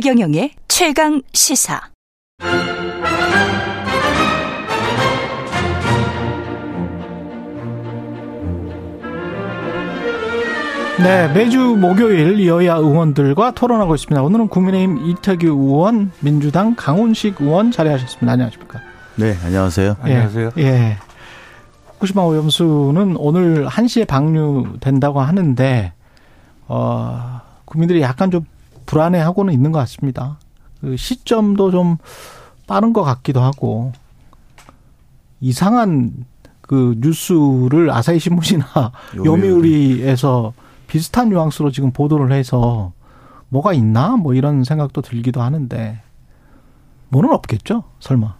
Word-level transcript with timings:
최경영의 0.00 0.52
최강 0.66 1.20
시사. 1.34 1.78
네, 11.02 11.28
매주 11.34 11.58
목요일 11.78 12.46
여야 12.46 12.76
의원들과 12.76 13.50
토론하고 13.50 13.94
있습니다. 13.94 14.22
오늘은 14.22 14.48
국민의힘 14.48 14.96
이태규 15.04 15.46
의원, 15.48 16.12
민주당 16.20 16.74
강훈식 16.74 17.42
의원 17.42 17.70
자리하셨습니다. 17.70 18.32
안녕하십니까? 18.32 18.80
네, 19.16 19.36
안녕하세요. 19.44 19.96
예, 20.06 20.12
안녕하세요. 20.14 20.50
예. 20.56 20.96
후쿠시마 21.92 22.22
오염수는 22.22 23.16
오늘 23.18 23.66
1시에 23.66 24.06
방류된다고 24.06 25.20
하는데, 25.20 25.92
어, 26.68 27.42
국민들이 27.66 28.00
약간 28.00 28.30
좀 28.30 28.46
불안해하고는 28.90 29.52
있는 29.52 29.70
것 29.70 29.78
같습니다. 29.80 30.38
그 30.80 30.96
시점도 30.96 31.70
좀 31.70 31.96
빠른 32.66 32.92
것 32.92 33.02
같기도 33.02 33.40
하고, 33.40 33.92
이상한 35.40 36.26
그 36.60 36.96
뉴스를 36.98 37.90
아사히 37.90 38.18
신문이나 38.18 38.92
요미우리에서 39.24 40.52
비슷한 40.88 41.28
뉘앙스로 41.28 41.70
지금 41.70 41.92
보도를 41.92 42.32
해서 42.32 42.92
뭐가 43.48 43.72
있나? 43.74 44.16
뭐 44.16 44.34
이런 44.34 44.64
생각도 44.64 45.02
들기도 45.02 45.40
하는데, 45.40 46.00
뭐는 47.10 47.30
없겠죠? 47.30 47.84
설마. 48.00 48.39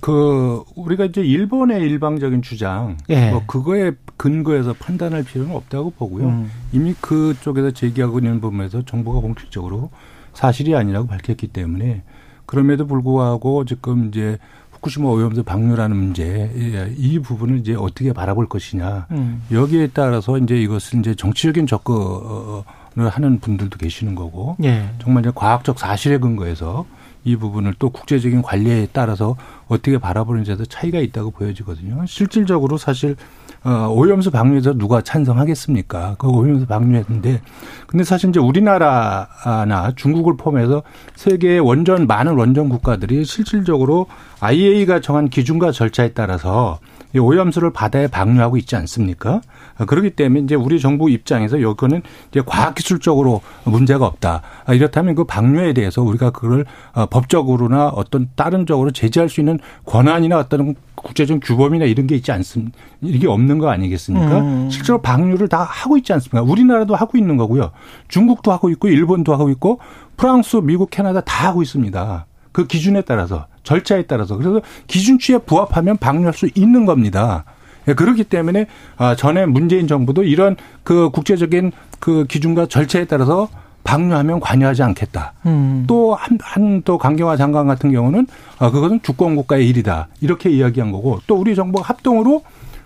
그 0.00 0.62
우리가 0.74 1.04
이제 1.04 1.22
일본의 1.22 1.80
일방적인 1.82 2.42
주장, 2.42 2.96
예. 3.08 3.30
뭐 3.30 3.42
그거에 3.46 3.92
근거해서 4.16 4.72
판단할 4.72 5.24
필요는 5.24 5.54
없다고 5.54 5.90
보고요. 5.90 6.26
음. 6.26 6.50
이미 6.72 6.94
그쪽에서 7.00 7.70
제기하고 7.72 8.18
있는 8.18 8.40
부분에서 8.40 8.84
정부가 8.84 9.20
공식적으로 9.20 9.90
사실이 10.34 10.74
아니라고 10.74 11.06
밝혔기 11.06 11.48
때문에 11.48 12.02
그럼에도 12.46 12.86
불구하고 12.86 13.64
지금 13.64 14.08
이제 14.08 14.38
후쿠시마 14.72 15.08
오염수 15.08 15.44
방류라는 15.44 15.96
문제 15.96 16.50
예, 16.56 16.92
이 16.96 17.18
부분을 17.20 17.58
이제 17.58 17.74
어떻게 17.74 18.12
바라볼 18.12 18.48
것이냐 18.48 19.06
음. 19.12 19.42
여기에 19.50 19.90
따라서 19.94 20.38
이제 20.38 20.60
이것을 20.60 20.98
이제 21.00 21.14
정치적인 21.14 21.66
접근을 21.66 23.08
하는 23.08 23.38
분들도 23.40 23.78
계시는 23.78 24.14
거고 24.14 24.56
예. 24.64 24.88
정말 25.00 25.22
이제 25.22 25.32
과학적 25.34 25.78
사실에 25.78 26.18
근거해서 26.18 26.84
이 27.24 27.36
부분을 27.36 27.74
또 27.78 27.90
국제적인 27.90 28.42
관리에 28.42 28.88
따라서 28.92 29.36
어떻게 29.68 29.98
바라보는지에도 29.98 30.64
차이가 30.66 30.98
있다고 30.98 31.30
보여지거든요. 31.30 32.04
실질적으로 32.06 32.78
사실 32.78 33.16
어, 33.64 33.88
오염수 33.88 34.32
방류에서 34.32 34.74
누가 34.74 35.02
찬성하겠습니까? 35.02 36.16
그 36.18 36.28
오염수 36.28 36.66
방류했는데, 36.66 37.40
근데 37.86 38.04
사실 38.04 38.30
이제 38.30 38.40
우리나라나 38.40 39.92
중국을 39.94 40.36
포함해서 40.36 40.82
세계의 41.14 41.60
원전 41.60 42.08
많은 42.08 42.36
원전 42.36 42.68
국가들이 42.68 43.24
실질적으로 43.24 44.06
IAEA가 44.40 45.00
정한 45.00 45.28
기준과 45.28 45.70
절차에 45.70 46.12
따라서 46.12 46.80
이 46.82 46.91
오염수를 47.18 47.72
바다에 47.72 48.06
방류하고 48.06 48.56
있지 48.56 48.76
않습니까? 48.76 49.40
아, 49.76 49.84
그렇기 49.84 50.10
때문에 50.10 50.44
이제 50.44 50.54
우리 50.54 50.80
정부 50.80 51.10
입장에서 51.10 51.62
여기는 51.62 52.02
이제 52.30 52.42
과학기술적으로 52.44 53.40
문제가 53.64 54.06
없다. 54.06 54.42
아, 54.64 54.74
이렇다면 54.74 55.14
그 55.14 55.24
방류에 55.24 55.72
대해서 55.72 56.02
우리가 56.02 56.30
그걸 56.30 56.64
어, 56.94 57.06
법적으로나 57.06 57.88
어떤 57.88 58.28
다른 58.34 58.66
적으로 58.66 58.90
제재할 58.90 59.28
수 59.28 59.40
있는 59.40 59.58
권한이나 59.84 60.38
어떤 60.38 60.74
국제적 60.94 61.40
규범이나 61.42 61.84
이런 61.84 62.06
게 62.06 62.14
있지 62.16 62.32
않습니까? 62.32 62.76
이게 63.00 63.26
없는 63.26 63.58
거 63.58 63.68
아니겠습니까? 63.70 64.38
음. 64.40 64.70
실제로 64.70 65.00
방류를 65.00 65.48
다 65.48 65.62
하고 65.62 65.96
있지 65.96 66.12
않습니까? 66.12 66.42
우리나라도 66.42 66.94
하고 66.94 67.18
있는 67.18 67.36
거고요. 67.36 67.72
중국도 68.08 68.52
하고 68.52 68.70
있고 68.70 68.88
일본도 68.88 69.32
하고 69.32 69.50
있고 69.50 69.80
프랑스, 70.16 70.56
미국, 70.56 70.90
캐나다 70.90 71.20
다 71.20 71.48
하고 71.48 71.62
있습니다. 71.62 72.26
그 72.52 72.66
기준에 72.66 73.02
따라서 73.02 73.46
절차에 73.62 74.02
따라서 74.02 74.36
그래서 74.36 74.60
기준치에 74.86 75.38
부합하면 75.38 75.96
방류할 75.96 76.34
수 76.34 76.48
있는 76.54 76.86
겁니다. 76.86 77.44
예, 77.88 77.94
그렇기 77.94 78.24
때문에 78.24 78.66
아, 78.96 79.16
전에 79.16 79.46
문재인 79.46 79.88
정부도 79.88 80.22
이런 80.22 80.56
그 80.84 81.10
국제적인 81.10 81.72
그 81.98 82.24
기준과 82.26 82.66
절차에 82.66 83.06
따라서 83.06 83.48
방류하면 83.84 84.38
관여하지 84.40 84.82
않겠다. 84.84 85.32
음. 85.46 85.84
또한 85.88 86.38
한 86.40 86.82
또 86.84 86.98
강경화 86.98 87.36
장관 87.36 87.66
같은 87.66 87.92
경우는 87.92 88.26
아 88.58 88.70
그것은 88.70 89.00
주권 89.02 89.36
국가의 89.36 89.68
일이다 89.68 90.08
이렇게 90.20 90.50
이야기한 90.50 90.92
거고 90.92 91.20
또 91.26 91.36
우리 91.36 91.54
정부가 91.54 91.88
합동으로 91.88 92.42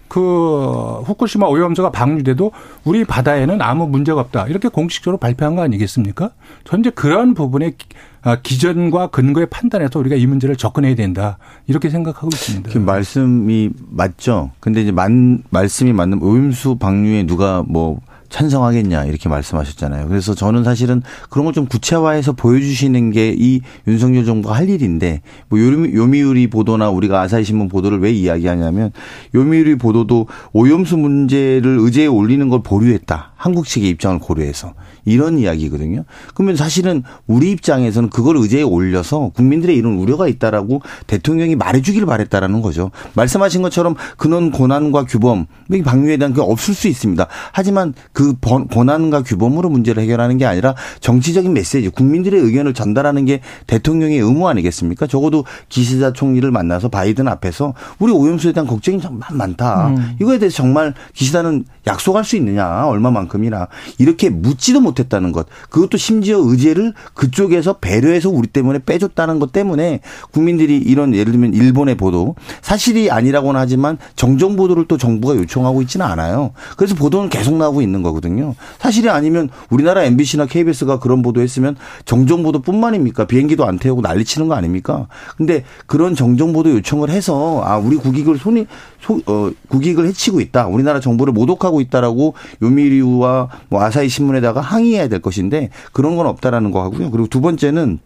그 0.08 1.00
후쿠시마 1.04 1.46
오염수가 1.46 1.90
방류돼도 1.90 2.52
우리 2.84 3.04
바다에는 3.04 3.60
아무 3.62 3.86
문제가 3.88 4.20
없다 4.20 4.46
이렇게 4.46 4.68
공식적으로 4.68 5.18
발표한 5.18 5.56
거 5.56 5.62
아니겠습니까? 5.62 6.30
현재 6.66 6.90
그런 6.90 7.34
부분에 7.34 7.70
기- 7.70 7.86
아, 8.22 8.40
기전과 8.42 9.08
근거에 9.08 9.46
판단해서 9.46 9.98
우리가 10.00 10.16
이 10.16 10.26
문제를 10.26 10.56
접근해야 10.56 10.94
된다 10.96 11.38
이렇게 11.66 11.90
생각하고 11.90 12.28
있습니다. 12.28 12.70
그 12.72 12.78
말씀이 12.78 13.70
맞죠. 13.90 14.50
근데 14.60 14.82
이제 14.82 14.90
만, 14.92 15.42
말씀이 15.50 15.92
맞는 15.92 16.22
오염수 16.22 16.76
방류에 16.76 17.26
누가 17.26 17.62
뭐 17.66 18.00
찬성하겠냐 18.28 19.04
이렇게 19.04 19.28
말씀하셨잖아요. 19.28 20.08
그래서 20.08 20.34
저는 20.34 20.64
사실은 20.64 21.02
그런 21.30 21.44
걸 21.46 21.52
좀 21.56 21.66
구체화해서 21.66 22.32
보여주시는 22.32 23.10
게 23.12 23.34
이 23.38 23.60
윤석열 23.86 24.24
정부가 24.24 24.54
할 24.56 24.68
일인데 24.68 25.22
뭐 25.48 25.58
요미- 25.58 25.94
요미우리 25.94 26.48
보도나 26.48 26.90
우리가 26.90 27.20
아사히 27.22 27.44
신문 27.44 27.68
보도를 27.68 28.00
왜 28.00 28.12
이야기하냐면 28.12 28.90
요미우리 29.34 29.76
보도도 29.76 30.26
오염수 30.52 30.96
문제를 30.96 31.78
의제에 31.80 32.06
올리는 32.06 32.48
걸 32.48 32.62
보류했다. 32.62 33.32
한국 33.36 33.66
측의 33.66 33.90
입장을 33.90 34.18
고려해서 34.18 34.72
이런 35.04 35.38
이야기거든요. 35.38 36.04
그러면 36.34 36.56
사실은 36.56 37.02
우리 37.26 37.50
입장에서는 37.52 38.08
그걸 38.10 38.36
의제에 38.38 38.62
올려서 38.62 39.30
국민들의 39.34 39.76
이런 39.76 39.94
우려가 39.98 40.26
있다라고 40.26 40.80
대통령이 41.06 41.54
말해주길 41.54 42.06
바랬다라는 42.06 42.62
거죠. 42.62 42.90
말씀하신 43.14 43.60
것처럼 43.62 43.94
근원 44.16 44.50
권한과 44.50 45.04
규범 45.04 45.46
이 45.72 45.82
방류에 45.82 46.16
대한 46.16 46.32
게 46.32 46.40
없을 46.40 46.72
수 46.74 46.88
있습니다. 46.88 47.26
하지만 47.52 47.92
그 48.12 48.32
번- 48.40 48.68
권한과 48.68 49.22
규범으로 49.22 49.68
문제를 49.68 50.02
해결하는 50.02 50.38
게 50.38 50.46
아니라 50.46 50.74
정치적인 51.00 51.52
메시지, 51.52 51.88
국민들의 51.90 52.40
의견을 52.40 52.72
전달하는 52.74 53.26
게 53.26 53.40
대통령의 53.66 54.18
의무 54.18 54.48
아니겠습니까? 54.48 55.06
적어도 55.06 55.44
기시다 55.68 56.12
총리를 56.14 56.50
만나서 56.50 56.88
바이든 56.88 57.28
앞에서 57.28 57.74
우리 57.98 58.12
오염수에 58.12 58.52
대한 58.52 58.66
걱정이 58.66 59.00
정말 59.00 59.28
많다. 59.32 59.94
이거에 60.20 60.38
대해서 60.38 60.56
정말 60.56 60.94
기시다는 61.12 61.64
약속할 61.86 62.24
수 62.24 62.36
있느냐 62.36 62.86
얼마만큼 62.86 63.25
이나 63.34 63.68
이렇게 63.98 64.30
묻지도 64.30 64.80
못했다는 64.80 65.32
것. 65.32 65.46
그것도 65.70 65.96
심지어 65.96 66.38
의제를 66.38 66.94
그쪽에서 67.14 67.74
배려해서 67.74 68.30
우리 68.30 68.46
때문에 68.48 68.80
빼줬다는 68.84 69.38
것 69.38 69.52
때문에 69.52 70.00
국민들이 70.30 70.76
이런 70.78 71.14
예를 71.14 71.32
들면 71.32 71.54
일본의 71.54 71.96
보도. 71.96 72.34
사실이 72.62 73.10
아니라고는 73.10 73.60
하지만 73.60 73.98
정정 74.14 74.56
보도를 74.56 74.86
또 74.88 74.96
정부가 74.96 75.36
요청하고 75.36 75.82
있지는 75.82 76.06
않아요. 76.06 76.52
그래서 76.76 76.94
보도는 76.94 77.28
계속 77.28 77.56
나오고 77.56 77.82
있는 77.82 78.02
거거든요. 78.02 78.54
사실이 78.78 79.08
아니면 79.08 79.48
우리나라 79.70 80.04
MBC나 80.04 80.46
KBS가 80.46 80.98
그런 80.98 81.22
보도했으면 81.22 81.76
정정 82.04 82.42
보도뿐만입니까? 82.42 83.26
비행기도 83.26 83.66
안 83.66 83.78
태우고 83.78 84.02
난리치는 84.02 84.48
거 84.48 84.54
아닙니까? 84.54 85.08
근데 85.36 85.64
그런 85.86 86.14
정정 86.14 86.52
보도 86.52 86.70
요청을 86.70 87.10
해서 87.10 87.62
아 87.64 87.76
우리 87.76 87.96
국익을 87.96 88.38
손이 88.38 88.66
소, 89.06 89.20
어, 89.26 89.50
국익을 89.68 90.06
해치고 90.06 90.40
있다. 90.40 90.66
우리나라 90.66 90.98
정부를 90.98 91.32
모독하고 91.32 91.80
있다라고 91.80 92.34
요미리우와 92.62 93.48
뭐 93.68 93.82
아사히 93.82 94.08
신문에다가 94.08 94.60
항의해야 94.60 95.08
될 95.08 95.20
것인데 95.20 95.70
그런 95.92 96.16
건 96.16 96.26
없다라는 96.26 96.72
거 96.72 96.82
하고요. 96.82 97.10
그리고 97.10 97.28
두 97.28 97.40
번째는 97.40 98.00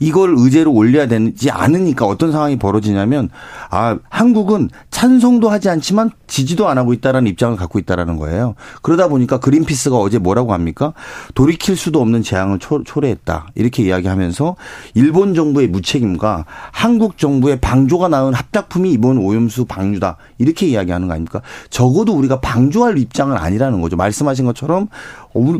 이걸 0.00 0.34
의제로 0.36 0.72
올려야 0.72 1.06
되지 1.06 1.50
않으니까 1.50 2.06
어떤 2.06 2.32
상황이 2.32 2.58
벌어지냐면 2.58 3.30
아 3.70 3.98
한국은 4.10 4.70
찬성도 4.90 5.48
하지 5.48 5.68
않지만 5.68 6.10
지지도 6.26 6.68
안 6.68 6.78
하고 6.78 6.92
있다라는 6.92 7.30
입장을 7.30 7.56
갖고 7.56 7.78
있다라는 7.78 8.16
거예요. 8.16 8.54
그러다 8.82 9.08
보니까 9.08 9.38
그린피스가 9.38 9.96
어제 9.96 10.18
뭐라고 10.18 10.52
합니까? 10.52 10.92
돌이킬 11.34 11.76
수도 11.76 12.00
없는 12.00 12.22
재앙을 12.22 12.58
초, 12.58 12.82
초래했다 12.84 13.48
이렇게 13.54 13.82
이야기하면서 13.84 14.56
일본 14.94 15.34
정부의 15.34 15.68
무책임과 15.68 16.44
한국 16.72 17.18
정부의 17.18 17.60
방조가 17.60 18.08
낳은 18.08 18.34
합작품이 18.34 18.90
이번 18.92 19.18
오염수 19.18 19.66
방류다 19.66 20.16
이렇게 20.38 20.66
이야기하는 20.66 21.08
거 21.08 21.14
아닙니까? 21.14 21.42
적어도 21.70 22.12
우리가 22.14 22.40
방조할 22.40 22.98
입장은 22.98 23.36
아니라는 23.36 23.80
거죠. 23.80 23.96
말씀하신 23.96 24.44
것처럼 24.46 24.88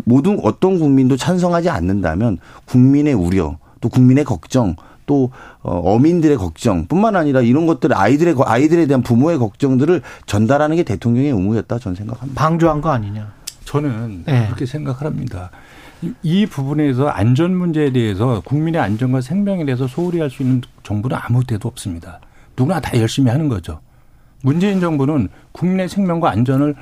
모든 0.05 0.39
어떤 0.43 0.79
국민도 0.79 1.17
찬성하지 1.17 1.71
않는다면 1.71 2.39
국민의 2.67 3.15
우려 3.15 3.57
또 3.83 3.91
국민의 3.91 4.25
걱정 4.25 4.77
또 5.05 5.31
어, 5.63 5.77
어민들의 5.95 6.39
걱정뿐만 6.39 7.17
아니라 7.17 7.43
이런 7.43 7.67
것들 7.67 7.95
아이들의 7.95 8.35
아이들에 8.43 8.87
대한 8.87 9.03
부모의 9.03 9.37
걱정들을 9.39 10.01
전달하는 10.25 10.77
게 10.77 10.85
대통령의 10.85 11.33
의무였다 11.33 11.79
저는 11.79 11.97
생각합니다. 11.97 12.41
방조한 12.41 12.81
거 12.81 12.91
아니냐? 12.91 13.31
저는 13.67 14.23
네. 14.25 14.47
그렇게 14.47 14.65
생각을 14.65 15.03
합니다. 15.03 15.51
이- 16.01 16.13
이 16.23 16.47
부분에서 16.47 17.09
안전 17.09 17.55
문제에 17.55 17.93
대해서 17.93 18.41
국민의 18.45 18.81
안전과 18.81 19.21
생명에 19.21 19.65
대해서 19.65 19.87
소홀히 19.87 20.21
할 20.21 20.31
수 20.31 20.43
있는 20.43 20.63
정부는 20.85 21.17
아무 21.21 21.45
데도 21.45 21.69
없습니다. 21.69 22.21
누구나 22.57 22.81
다 22.81 22.97
열심히 22.99 23.31
하는 23.31 23.49
거죠. 23.49 23.81
문재인 24.43 24.81
정부는 24.81 25.29
국민의 25.53 25.89
생명과 25.89 26.31
안전을 26.31 26.75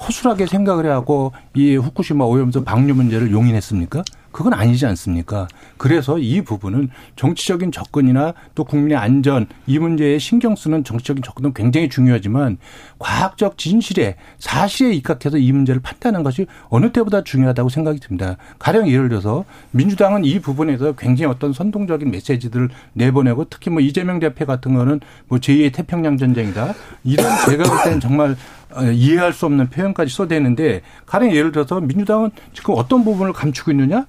허술하게 0.00 0.46
생각을 0.46 0.90
하고 0.90 1.32
이 1.54 1.76
후쿠시마 1.76 2.24
오염수 2.24 2.64
방류 2.64 2.94
문제를 2.94 3.30
용인했습니까? 3.32 4.02
그건 4.38 4.54
아니지 4.54 4.86
않습니까? 4.86 5.48
그래서 5.78 6.16
이 6.16 6.42
부분은 6.42 6.90
정치적인 7.16 7.72
접근이나 7.72 8.34
또 8.54 8.62
국민의 8.62 8.96
안전 8.96 9.48
이 9.66 9.80
문제에 9.80 10.20
신경 10.20 10.54
쓰는 10.54 10.84
정치적인 10.84 11.24
접근은 11.24 11.54
굉장히 11.54 11.88
중요하지만 11.88 12.58
과학적 13.00 13.58
진실에 13.58 14.14
사실에 14.38 14.92
입각해서 14.92 15.38
이 15.38 15.50
문제를 15.50 15.80
판단하는 15.80 16.22
것이 16.22 16.46
어느 16.68 16.92
때보다 16.92 17.24
중요하다고 17.24 17.68
생각이 17.68 17.98
듭니다. 17.98 18.36
가령 18.60 18.88
예를 18.88 19.08
들어서 19.08 19.44
민주당은 19.72 20.24
이 20.24 20.38
부분에서 20.38 20.92
굉장히 20.92 21.32
어떤 21.34 21.52
선동적인 21.52 22.08
메시지들을 22.08 22.68
내보내고 22.92 23.46
특히 23.50 23.72
뭐 23.72 23.80
이재명 23.80 24.20
대표 24.20 24.46
같은 24.46 24.72
거는 24.74 25.00
뭐 25.26 25.40
제2의 25.40 25.74
태평양 25.74 26.16
전쟁이다. 26.16 26.74
이런 27.02 27.26
제가 27.44 27.64
볼 27.64 27.82
때는 27.82 27.98
정말 27.98 28.36
어, 28.70 28.84
이해할 28.84 29.32
수 29.32 29.46
없는 29.46 29.68
표현까지 29.70 30.14
써대는데 30.14 30.82
가령 31.06 31.34
예를 31.34 31.50
들어서 31.50 31.80
민주당은 31.80 32.30
지금 32.52 32.74
어떤 32.76 33.02
부분을 33.02 33.32
감추고 33.32 33.72
있느냐? 33.72 34.06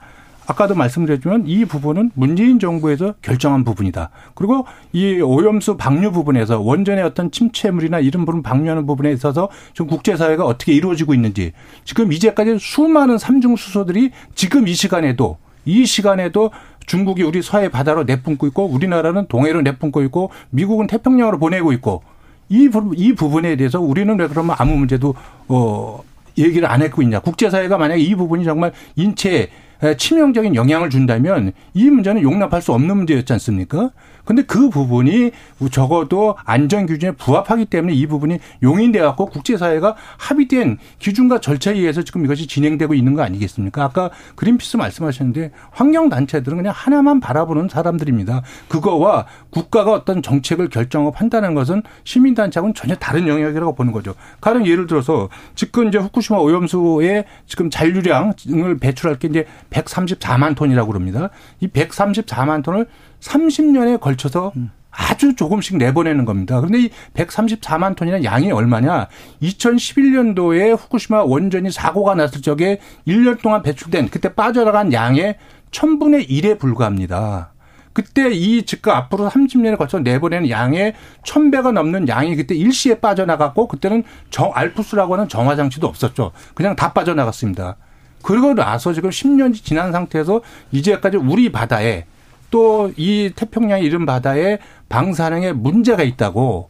아까도 0.50 0.74
말씀드렸지만 0.74 1.44
이 1.46 1.64
부분은 1.66 2.10
문재인 2.16 2.58
정부에서 2.58 3.14
결정한 3.22 3.64
부분이다. 3.64 4.10
그리고 4.34 4.66
이 4.92 5.22
오염수 5.22 5.78
방류 5.78 6.12
부분에서 6.12 6.60
원전의 6.60 7.04
어떤 7.04 7.30
침체물이나 7.30 8.00
이런 8.00 8.26
부분 8.26 8.42
방류하는 8.42 8.88
부분에 8.88 9.12
있어서 9.12 9.50
지금 9.74 9.86
국제사회가 9.86 10.44
어떻게 10.44 10.74
이루어지고 10.74 11.14
있는지 11.14 11.54
지금 11.84 12.12
이제까지 12.12 12.58
수많은 12.60 13.20
삼중 13.20 13.58
수소들이 13.58 14.10
지금 14.34 14.68
이 14.68 14.74
시간에도 14.74 15.38
이 15.66 15.86
시간에도 15.86 16.50
중국이 16.88 17.22
우리 17.22 17.44
서해 17.44 17.70
바다로 17.70 18.04
내뿜고 18.04 18.48
있고 18.48 18.66
우리나라는 18.66 19.28
동해로 19.28 19.62
내뿜고 19.62 20.02
있고 20.04 20.32
미국은 20.50 20.88
태평양으로 20.88 21.38
보내고 21.38 21.74
있고 21.74 22.02
이, 22.50 22.70
부, 22.70 22.92
이 22.96 23.14
부분에 23.14 23.56
대해서 23.56 23.80
우리는 23.80 24.20
왜 24.20 24.28
그러면 24.28 24.56
아무 24.58 24.76
문제도 24.76 25.14
어 25.48 26.02
얘기를 26.40 26.68
안 26.68 26.82
했고 26.82 27.04
있냐. 27.04 27.20
국제사회가 27.20 27.78
만약에 27.78 28.02
이 28.02 28.16
부분이 28.16 28.46
정말 28.46 28.72
인체에 28.96 29.50
치명적인 29.98 30.56
영향을 30.56 30.90
준다면 30.90 31.54
이 31.74 31.90
문제는 31.90 32.22
용납할 32.22 32.62
수 32.62 32.74
없는 32.74 32.98
문제였지 32.98 33.32
않습니까? 33.34 33.92
근데 34.30 34.44
그 34.44 34.70
부분이 34.70 35.32
적어도 35.72 36.36
안전 36.46 36.86
기준에 36.86 37.14
부합하기 37.14 37.66
때문에 37.66 37.96
이 37.96 38.06
부분이 38.06 38.38
용인돼 38.62 39.00
갖고 39.00 39.26
국제사회가 39.26 39.96
합의된 40.18 40.78
기준과 41.00 41.42
절차에 41.42 41.74
의해서 41.74 42.04
지금 42.04 42.26
이것이 42.26 42.46
진행되고 42.46 42.94
있는 42.94 43.16
거 43.16 43.24
아니겠습니까? 43.24 43.84
아까 43.84 44.12
그린피스 44.36 44.78
말씀하셨는데 44.78 45.50
환경 45.72 46.10
단체들은 46.10 46.58
그냥 46.58 46.74
하나만 46.76 47.20
바라보는 47.20 47.70
사람들입니다. 47.70 48.44
그거와 48.68 49.26
국가가 49.50 49.94
어떤 49.94 50.22
정책을 50.22 50.70
결정하고 50.70 51.12
판단하는 51.12 51.56
것은 51.56 51.82
시민 52.04 52.36
단체하고는 52.36 52.76
전혀 52.76 52.94
다른 52.94 53.28
영역이라고 53.28 53.74
보는 53.74 53.92
거죠. 53.92 54.14
가령 54.42 54.68
예를 54.68 54.86
들어서 54.86 55.30
지금 55.56 55.88
이제 55.88 55.98
후쿠시마 55.98 56.38
오염수의 56.38 57.26
지금 57.48 57.72
잔류량을 57.72 58.78
배출할 58.80 59.18
게 59.18 59.28
이제 59.28 59.48
134만 59.72 60.56
톤이라고 60.56 60.92
그럽니다. 60.92 61.32
이 61.62 61.68
134만 61.68 62.62
톤을 62.62 62.86
30년에 63.20 64.00
걸쳐서 64.00 64.54
아주 64.92 65.36
조금씩 65.36 65.78
내보내는 65.78 66.26
겁니다. 66.26 66.60
그런데 66.60 66.80
이 66.80 66.90
134만 67.14 67.96
톤이나 67.96 68.24
양이 68.24 68.52
얼마냐? 68.52 69.08
2011년도에 69.42 70.78
후쿠시마 70.78 71.24
원전이 71.24 71.72
사고가 71.72 72.16
났을 72.16 72.42
적에 72.42 72.80
1년 73.08 73.42
동안 73.42 73.62
배출된 73.62 74.10
그때 74.10 74.34
빠져나간 74.34 74.92
양의 74.94 75.38
1000분의 75.72 76.30
1에 76.30 76.60
불과합니다. 76.60 77.54
그때 77.94 78.30
이 78.32 78.64
즉각 78.64 78.96
앞으로 78.96 79.30
30년에 79.30 79.78
걸쳐 79.78 80.00
내보내는 80.00 80.50
양의 80.50 80.94
1000배가 81.24 81.72
넘는 81.72 82.08
양이 82.08 82.36
그때 82.36 82.56
일시에 82.56 83.00
빠져나갔고 83.00 83.68
그때는 83.68 84.04
정 84.30 84.52
알프스라고 84.54 85.14
하는 85.14 85.28
정화 85.28 85.56
장치도 85.56 85.88
없었죠. 85.88 86.32
그냥 86.54 86.76
다 86.76 86.94
빠져나갔습니다. 86.94 87.78
그러고 88.22 88.54
나서 88.54 88.94
지금 88.94 89.10
10년이 89.10 89.64
지난 89.64 89.92
상태에서 89.92 90.42
이제까지 90.72 91.18
우리 91.18 91.52
바다에 91.52 92.06
또 92.50 92.92
이 92.98 93.32
태평양 93.36 93.82
이런 93.82 94.06
바다에 94.06 94.60
방사능에 94.90 95.54
문제가 95.54 96.04
있다고 96.04 96.70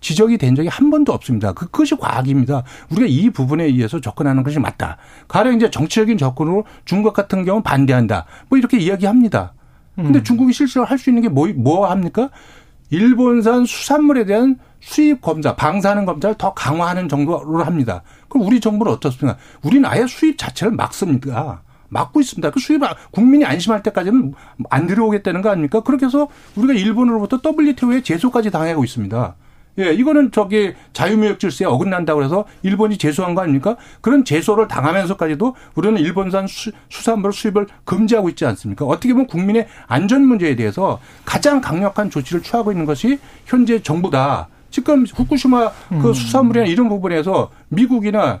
지적이 0.00 0.38
된 0.38 0.54
적이 0.54 0.68
한 0.68 0.90
번도 0.90 1.12
없습니다. 1.12 1.52
그, 1.52 1.66
그것이 1.66 1.96
과학입니다. 1.96 2.62
우리가 2.90 3.06
이 3.08 3.30
부분에 3.30 3.64
의해서 3.64 4.00
접근하는 4.00 4.42
것이 4.42 4.58
맞다. 4.58 4.98
가령 5.26 5.56
이제 5.56 5.70
정치적인 5.70 6.18
접근으로 6.18 6.64
중국 6.84 7.12
같은 7.14 7.44
경우는 7.44 7.62
반대한다. 7.62 8.26
뭐 8.48 8.58
이렇게 8.58 8.78
이야기합니다. 8.78 9.54
근데 9.96 10.18
음. 10.18 10.24
중국이 10.24 10.52
실제로 10.52 10.84
할 10.84 10.98
수 10.98 11.08
있는 11.10 11.22
게 11.22 11.28
뭐, 11.28 11.48
뭐 11.56 11.90
합니까? 11.90 12.28
일본산 12.90 13.64
수산물에 13.64 14.26
대한 14.26 14.58
수입 14.80 15.20
검사, 15.22 15.56
방사능 15.56 16.04
검사를 16.04 16.36
더 16.36 16.52
강화하는 16.54 17.08
정도로 17.08 17.64
합니다. 17.64 18.02
그럼 18.28 18.46
우리 18.46 18.60
정부는 18.60 18.92
어떻습니까? 18.92 19.38
우리는 19.62 19.88
아예 19.88 20.06
수입 20.06 20.38
자체를 20.38 20.72
막습니다. 20.74 21.62
막고 21.96 22.20
있습니다. 22.20 22.50
그 22.50 22.60
수입 22.60 22.82
국민이 23.10 23.44
안심할 23.44 23.82
때까지는 23.82 24.34
안 24.68 24.86
들어오겠다는 24.86 25.40
거 25.40 25.48
아닙니까? 25.48 25.80
그렇게 25.80 26.06
해서 26.06 26.28
우리가 26.56 26.74
일본으로부터 26.74 27.40
WTO에 27.44 28.02
제소까지 28.02 28.50
당하고 28.50 28.84
있습니다. 28.84 29.34
예, 29.78 29.92
이거는 29.92 30.30
저기 30.32 30.72
자유무역 30.94 31.38
질서에 31.38 31.66
어긋난다고 31.66 32.22
해서 32.24 32.46
일본이 32.62 32.96
제소한 32.96 33.34
거 33.34 33.42
아닙니까? 33.42 33.76
그런 34.00 34.24
제소를 34.24 34.68
당하면서까지도 34.68 35.54
우리는 35.74 36.00
일본산 36.00 36.46
수, 36.46 36.72
수산물 36.88 37.32
수입을 37.32 37.66
금지하고 37.84 38.30
있지 38.30 38.46
않습니까? 38.46 38.86
어떻게 38.86 39.12
보면 39.12 39.26
국민의 39.26 39.66
안전 39.86 40.22
문제에 40.22 40.56
대해서 40.56 40.98
가장 41.26 41.60
강력한 41.60 42.08
조치를 42.08 42.42
취하고 42.42 42.72
있는 42.72 42.86
것이 42.86 43.18
현재 43.44 43.82
정부다. 43.82 44.48
지금 44.70 45.04
후쿠시마 45.04 45.70
그 45.88 46.08
음. 46.08 46.12
수산물이나 46.12 46.66
이런 46.66 46.88
부분에서 46.88 47.50
미국이나 47.68 48.40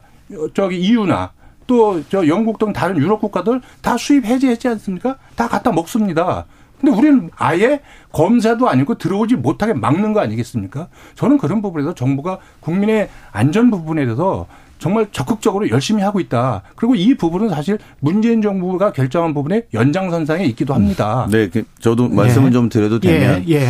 저기 0.54 0.78
EU나 0.78 1.32
또 1.66 2.02
저 2.08 2.26
영국 2.28 2.58
등 2.58 2.72
다른 2.72 2.96
유럽 2.98 3.20
국가들 3.20 3.60
다 3.80 3.96
수입 3.96 4.24
해제했지 4.24 4.68
않습니까? 4.68 5.16
다 5.34 5.48
갖다 5.48 5.72
먹습니다. 5.72 6.44
근데 6.80 6.96
우리는 6.96 7.30
아예 7.36 7.80
검사도 8.12 8.68
아니고 8.68 8.96
들어오지 8.96 9.36
못하게 9.36 9.72
막는 9.72 10.12
거 10.12 10.20
아니겠습니까? 10.20 10.88
저는 11.14 11.38
그런 11.38 11.62
부분에서 11.62 11.94
정부가 11.94 12.38
국민의 12.60 13.08
안전 13.32 13.70
부분에 13.70 14.04
대해서 14.04 14.46
정말 14.78 15.06
적극적으로 15.10 15.70
열심히 15.70 16.02
하고 16.02 16.20
있다. 16.20 16.62
그리고 16.76 16.94
이 16.94 17.14
부분은 17.16 17.48
사실 17.48 17.78
문재인 18.00 18.42
정부가 18.42 18.92
결정한 18.92 19.32
부분의 19.32 19.64
연장선상에 19.72 20.44
있기도 20.44 20.74
합니다. 20.74 21.26
네, 21.30 21.48
그 21.48 21.64
저도 21.80 22.10
말씀을 22.10 22.48
예. 22.48 22.52
좀 22.52 22.68
드려도 22.68 23.00
되면 23.00 23.42
예. 23.48 23.54
예. 23.54 23.68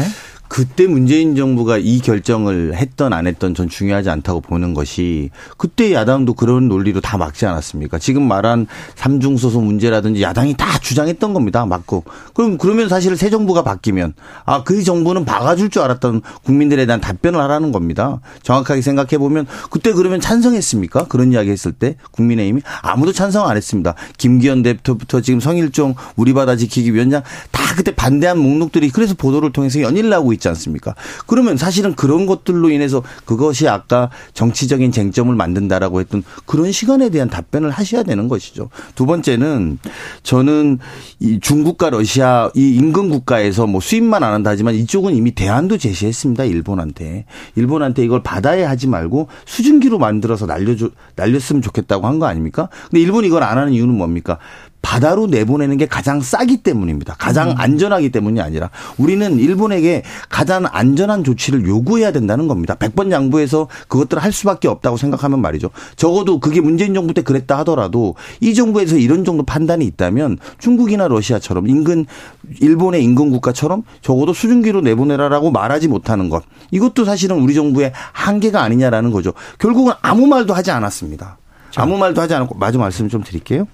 그때 0.49 0.87
문재인 0.87 1.35
정부가 1.37 1.79
이 1.79 1.99
결정을 1.99 2.75
했던 2.75 3.12
안 3.12 3.26
했던 3.26 3.55
전 3.55 3.69
중요하지 3.69 4.11
않다고 4.11 4.41
보는 4.41 4.75
것이 4.75 5.31
그때 5.57 5.93
야당도 5.93 6.35
그런 6.35 6.69
논리로 6.69 7.00
다 7.00 7.17
막지 7.17 7.47
않았습니까? 7.47 7.99
지금 7.99 8.26
말한 8.26 8.67
삼중소송 8.95 9.67
문제라든지 9.67 10.23
야당이 10.23 10.57
다 10.57 10.79
주장했던 10.79 11.35
겁니다. 11.35 11.67
맞고. 11.67 12.05
그럼 12.35 12.59
그러면 12.59 12.88
사실 12.88 13.17
새 13.17 13.31
정부가 13.31 13.62
바뀌면 13.62 14.15
아, 14.45 14.62
그 14.62 14.83
정부는 14.83 15.25
박아줄 15.25 15.71
줄 15.71 15.83
알았던 15.83 16.23
국민들에 16.45 16.87
대한 16.87 17.00
답변을 17.00 17.41
하라는 17.41 17.73
겁니다. 17.73 18.21
정확하게 18.43 18.83
생각해 18.83 19.19
보면 19.19 19.47
그때 19.71 19.93
그러면 19.93 20.21
찬성했습니까? 20.21 21.07
그런 21.09 21.33
이야기 21.33 21.50
했을 21.50 21.73
때 21.73 21.97
국민의힘이 22.12 22.62
아무도 22.83 23.12
찬성 23.12 23.49
안 23.49 23.57
했습니다. 23.57 23.95
김기현 24.19 24.62
대표부터 24.62 25.21
지금 25.21 25.41
성일종 25.41 25.95
우리 26.17 26.33
바다 26.33 26.57
지키기 26.57 26.95
위원장 26.95 27.23
다 27.50 27.62
그때 27.76 27.95
반대한 27.95 28.38
목록들이 28.38 28.91
그래서 28.91 29.15
보도를 29.15 29.53
통해서 29.53 29.81
연일 29.81 30.09
나오고 30.09 30.36
있지 30.37 30.49
않습니까? 30.49 30.95
그러면 31.26 31.57
사실은 31.57 31.95
그런 31.95 32.26
것들로 32.26 32.71
인해서 32.71 33.02
그것이 33.25 33.69
아까 33.69 34.11
정치적인 34.35 34.93
쟁점을 34.93 35.35
만든다라고 35.35 36.00
했던 36.00 36.23
그런 36.47 36.73
시간에 36.73 37.11
대한 37.11 37.28
답변을 37.31 37.71
하셔야 37.71 38.02
되는 38.02 38.28
것이죠. 38.28 38.71
두 38.95 39.07
번째는 39.07 39.78
저는 40.23 40.78
이 41.21 41.40
중국과 41.40 41.90
러시아 41.90 42.50
이 42.55 42.76
인근 42.76 43.09
국가에서 43.11 43.66
뭐 43.66 43.81
수입만 43.81 44.23
안 44.23 44.33
한다 44.33 44.50
하지만 44.50 44.75
이쪽은 44.75 45.14
이미 45.14 45.33
대안도 45.35 45.78
제시했습니다. 45.78 46.45
일본한테. 46.45 47.25
일본한테 47.55 48.05
이걸 48.05 48.23
바다에 48.23 48.62
하지 48.64 48.87
말고 48.87 49.28
수증기로 49.47 49.99
만들어서 49.99 50.47
날려줘 50.47 50.90
날렸으면 51.16 51.62
좋겠다고 51.62 52.07
한 52.07 52.16
거 52.16 52.25
아닙니까? 52.26 52.71
근데 52.90 53.00
일본이 53.02 53.26
이걸 53.26 53.43
안 53.43 53.59
하는 53.59 53.75
이유는 53.75 53.95
뭡니까? 53.95 54.38
바다로 54.83 55.26
내보내는 55.26 55.76
게 55.76 55.87
가장 55.87 56.21
싸기 56.21 56.59
때문입니다. 56.59 57.16
가장 57.18 57.50
음. 57.50 57.54
안전하기 57.59 58.11
때문이 58.11 58.40
아니라 58.40 58.71
우리는 58.99 59.38
일본에게 59.38 60.02
가장 60.28 60.64
안전한 60.71 61.25
조치를 61.25 61.66
요구해야 61.66 62.12
된다는 62.12 62.47
겁니다. 62.47 62.76
100번 62.76 63.11
양보해서 63.11 63.68
그것들을 63.88 64.23
할 64.23 64.33
수밖에 64.33 64.68
없다고 64.68 64.97
생각하면 64.97 65.40
말이죠. 65.40 65.71
적어도 65.97 66.38
그게 66.40 66.61
문재인 66.61 66.95
정부 66.95 67.14
때 67.14 67.23
그랬다 67.23 67.59
하더라도 67.59 68.14
이 68.40 68.54
정부에서 68.54 68.97
이런 68.97 69.25
정도 69.25 69.42
판단이 69.42 69.85
있다면 69.85 70.38
중국이나 70.59 71.09
러시아처럼 71.09 71.68
인근 71.68 72.06
일본의 72.61 73.02
인근 73.02 73.30
국가처럼 73.30 73.83
적어도 74.02 74.33
수증기로 74.33 74.83
내보내라라고 74.83 75.50
말하지 75.50 75.88
못하는 75.88 76.28
것. 76.28 76.45
이것도 76.71 77.04
사실은 77.04 77.40
우리 77.40 77.54
정부의 77.54 77.92
한계가 78.12 78.62
아니냐라는 78.62 79.11
거죠. 79.11 79.33
결국은 79.59 79.95
아무 80.00 80.26
말도 80.26 80.54
하지 80.54 80.71
않았습니다. 80.71 81.38
아무 81.76 81.99
말도 81.99 82.21
하지 82.21 82.35
않았고 82.35 82.56
마지막 82.56 82.85
말씀 82.85 83.09
좀 83.09 83.23
드릴게요. 83.23 83.66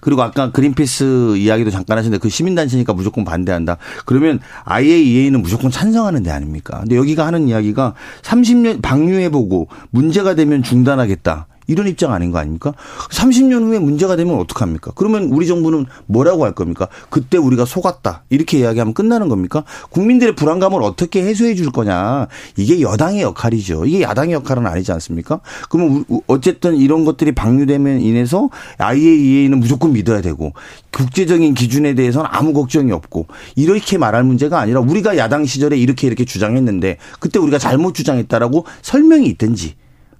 그리고 0.00 0.22
아까 0.22 0.50
그린피스 0.50 1.36
이야기도 1.36 1.70
잠깐 1.70 1.98
하셨는데 1.98 2.20
그 2.20 2.28
시민단체니까 2.28 2.92
무조건 2.92 3.24
반대한다. 3.24 3.78
그러면 4.04 4.40
IAEA는 4.64 5.42
무조건 5.42 5.70
찬성하는 5.70 6.22
데 6.22 6.30
아닙니까? 6.30 6.80
근데 6.80 6.96
여기가 6.96 7.26
하는 7.26 7.48
이야기가 7.48 7.94
30년 8.22 8.82
방류해보고 8.82 9.68
문제가 9.90 10.34
되면 10.34 10.62
중단하겠다. 10.62 11.46
이런 11.66 11.88
입장 11.88 12.12
아닌 12.12 12.30
거 12.30 12.38
아닙니까? 12.38 12.72
30년 13.10 13.62
후에 13.64 13.78
문제가 13.78 14.16
되면 14.16 14.38
어떡합니까? 14.38 14.92
그러면 14.94 15.24
우리 15.24 15.46
정부는 15.46 15.86
뭐라고 16.06 16.44
할 16.44 16.54
겁니까? 16.54 16.88
그때 17.10 17.38
우리가 17.38 17.64
속았다. 17.64 18.24
이렇게 18.30 18.58
이야기하면 18.58 18.94
끝나는 18.94 19.28
겁니까? 19.28 19.64
국민들의 19.90 20.34
불안감을 20.34 20.82
어떻게 20.82 21.22
해소해 21.22 21.54
줄 21.54 21.70
거냐. 21.70 22.28
이게 22.56 22.80
여당의 22.80 23.22
역할이죠. 23.22 23.86
이게 23.86 24.02
야당의 24.02 24.32
역할은 24.34 24.66
아니지 24.66 24.92
않습니까? 24.92 25.40
그러면 25.70 26.04
어쨌든 26.26 26.76
이런 26.76 27.04
것들이 27.04 27.32
방류되면 27.32 28.00
인해서 28.00 28.50
IAEA는 28.78 29.58
무조건 29.58 29.92
믿어야 29.92 30.20
되고 30.20 30.52
국제적인 30.92 31.54
기준에 31.54 31.94
대해서는 31.94 32.28
아무 32.30 32.52
걱정이 32.52 32.92
없고 32.92 33.26
이렇게 33.56 33.98
말할 33.98 34.24
문제가 34.24 34.60
아니라 34.60 34.80
우리가 34.80 35.16
야당 35.16 35.44
시절에 35.44 35.76
이렇게 35.76 36.06
이렇게 36.06 36.24
주장했는데 36.24 36.98
그때 37.20 37.38
우리가 37.38 37.58
잘못 37.58 37.94
주장했다라고 37.94 38.64
설명이 38.82 39.26
있든지 39.28 39.74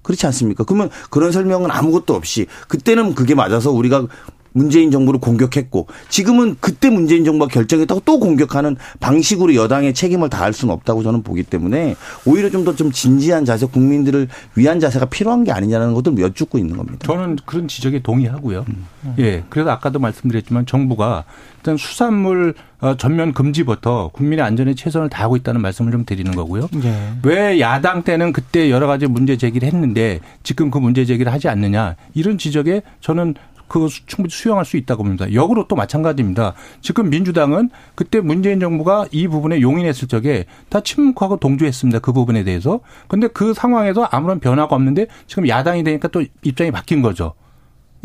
그렇지 0.05 0.25
않습니까? 0.27 0.63
그러면 0.63 0.89
그런 1.09 1.31
설명은 1.31 1.71
아무것도 1.71 2.13
없이 2.13 2.45
그때는 2.67 3.15
그게 3.15 3.35
맞아서 3.35 3.71
우리가 3.71 4.07
문재인 4.55 4.89
정부를 4.89 5.19
공격했고 5.19 5.87
지금은 6.07 6.55
그때 6.61 6.89
문재인 6.89 7.25
정부가 7.25 7.51
결정했다고 7.51 8.01
또 8.05 8.19
공격하는 8.19 8.77
방식으로 9.01 9.53
여당의 9.53 9.93
책임을 9.93 10.29
다할 10.29 10.53
수는 10.53 10.73
없다고 10.73 11.03
저는 11.03 11.23
보기 11.23 11.43
때문에 11.43 11.95
오히려 12.25 12.49
좀 12.49 12.63
더좀 12.63 12.85
좀 12.85 12.91
진지한 12.91 13.43
자세 13.45 13.65
국민들을 13.65 14.29
위한 14.55 14.79
자세가 14.79 15.07
필요한 15.07 15.43
게 15.43 15.51
아니냐는 15.51 15.93
것을 15.93 16.17
여쭙고 16.17 16.57
있는 16.57 16.77
겁니다. 16.77 16.99
저는 17.03 17.37
그런 17.45 17.67
지적에 17.67 17.99
동의하고요. 18.01 18.65
음. 18.69 18.85
예. 19.19 19.43
그래서 19.49 19.71
아까도 19.71 19.99
말씀드렸지만 19.99 20.65
정부가 20.65 21.25
일단 21.57 21.77
수산물 21.77 22.53
어, 22.79 22.95
전면 22.95 23.33
금지부터 23.33 24.11
국민의 24.13 24.45
안전에 24.45 24.75
최선을 24.75 25.09
다하고 25.09 25.35
있다는 25.35 25.61
말씀을 25.61 25.91
좀 25.91 26.05
드리는 26.05 26.31
거고요. 26.33 26.69
예. 26.83 27.13
왜 27.23 27.59
야당 27.59 28.03
때는 28.03 28.31
그때 28.31 28.69
여러 28.69 28.87
가지 28.87 29.07
문제 29.07 29.35
제기를 29.35 29.67
했는데 29.67 30.19
지금 30.43 30.69
그 30.69 30.77
문제 30.77 31.03
제기를 31.05 31.33
하지 31.33 31.49
않느냐 31.49 31.95
이런 32.13 32.37
지적에 32.37 32.83
저는 33.01 33.33
그 33.67 33.87
충분히 34.05 34.31
수용할 34.31 34.65
수 34.65 34.77
있다고 34.77 35.03
봅니다. 35.03 35.31
역으로 35.33 35.67
또 35.67 35.75
마찬가지입니다. 35.75 36.53
지금 36.81 37.09
민주당은 37.09 37.69
그때 37.95 38.19
문재인 38.19 38.59
정부가 38.59 39.07
이 39.11 39.27
부분에 39.27 39.61
용인했을 39.61 40.07
적에 40.07 40.45
다 40.69 40.81
침묵하고 40.81 41.37
동조했습니다. 41.37 41.99
그 41.99 42.13
부분에 42.13 42.43
대해서. 42.43 42.79
근데 43.07 43.27
그 43.27 43.53
상황에서 43.53 44.03
아무런 44.11 44.39
변화가 44.39 44.75
없는데 44.75 45.07
지금 45.27 45.47
야당이 45.47 45.83
되니까 45.83 46.07
또 46.09 46.23
입장이 46.43 46.71
바뀐 46.71 47.01
거죠. 47.01 47.33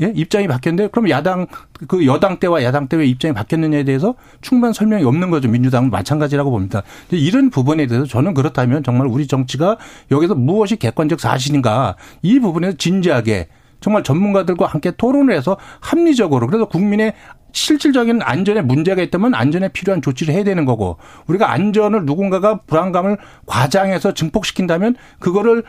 예? 0.03 0.13
입장이 0.15 0.49
바뀌었는데 0.49 0.89
그럼 0.91 1.11
야당 1.11 1.47
그 1.87 2.07
여당 2.07 2.39
때와 2.39 2.63
야당 2.63 2.89
때 2.89 2.97
왜 2.97 3.07
입장이 3.07 3.35
바뀌었느냐에 3.35 3.85
대해서 3.85 4.15
충분한 4.41 4.73
설명이 4.73 5.05
없는 5.05 5.31
거죠. 5.31 5.49
민주당은 5.49 5.91
마찬가지라고 5.91 6.51
봅니다. 6.51 6.83
이런 7.11 7.51
부분에 7.51 7.87
대해서 7.87 8.07
저는 8.07 8.35
그렇다면 8.35 8.83
정말 8.83 9.07
우리 9.07 9.27
정치가 9.27 9.77
여기서 10.11 10.35
무엇이 10.35 10.77
객관적 10.77 11.21
사실인가 11.21 11.97
이 12.23 12.41
부분에서 12.41 12.77
진지하게 12.79 13.49
정말 13.81 14.03
전문가들과 14.03 14.67
함께 14.67 14.91
토론을 14.93 15.35
해서 15.35 15.57
합리적으로 15.81 16.47
그래서 16.47 16.67
국민의 16.67 17.15
실질적인 17.53 18.21
안전에 18.23 18.63
문제가 18.63 19.03
있다면 19.03 19.35
안전에 19.35 19.69
필요한 19.69 20.03
조치를 20.03 20.35
해야 20.35 20.45
되는 20.45 20.65
거고 20.65 20.99
우리가 21.27 21.51
안전을 21.51 22.05
누군가가 22.05 22.61
불안감을 22.67 23.17
과장해서 23.47 24.15
증폭시킨다면 24.15 24.97
그거를 25.19 25.65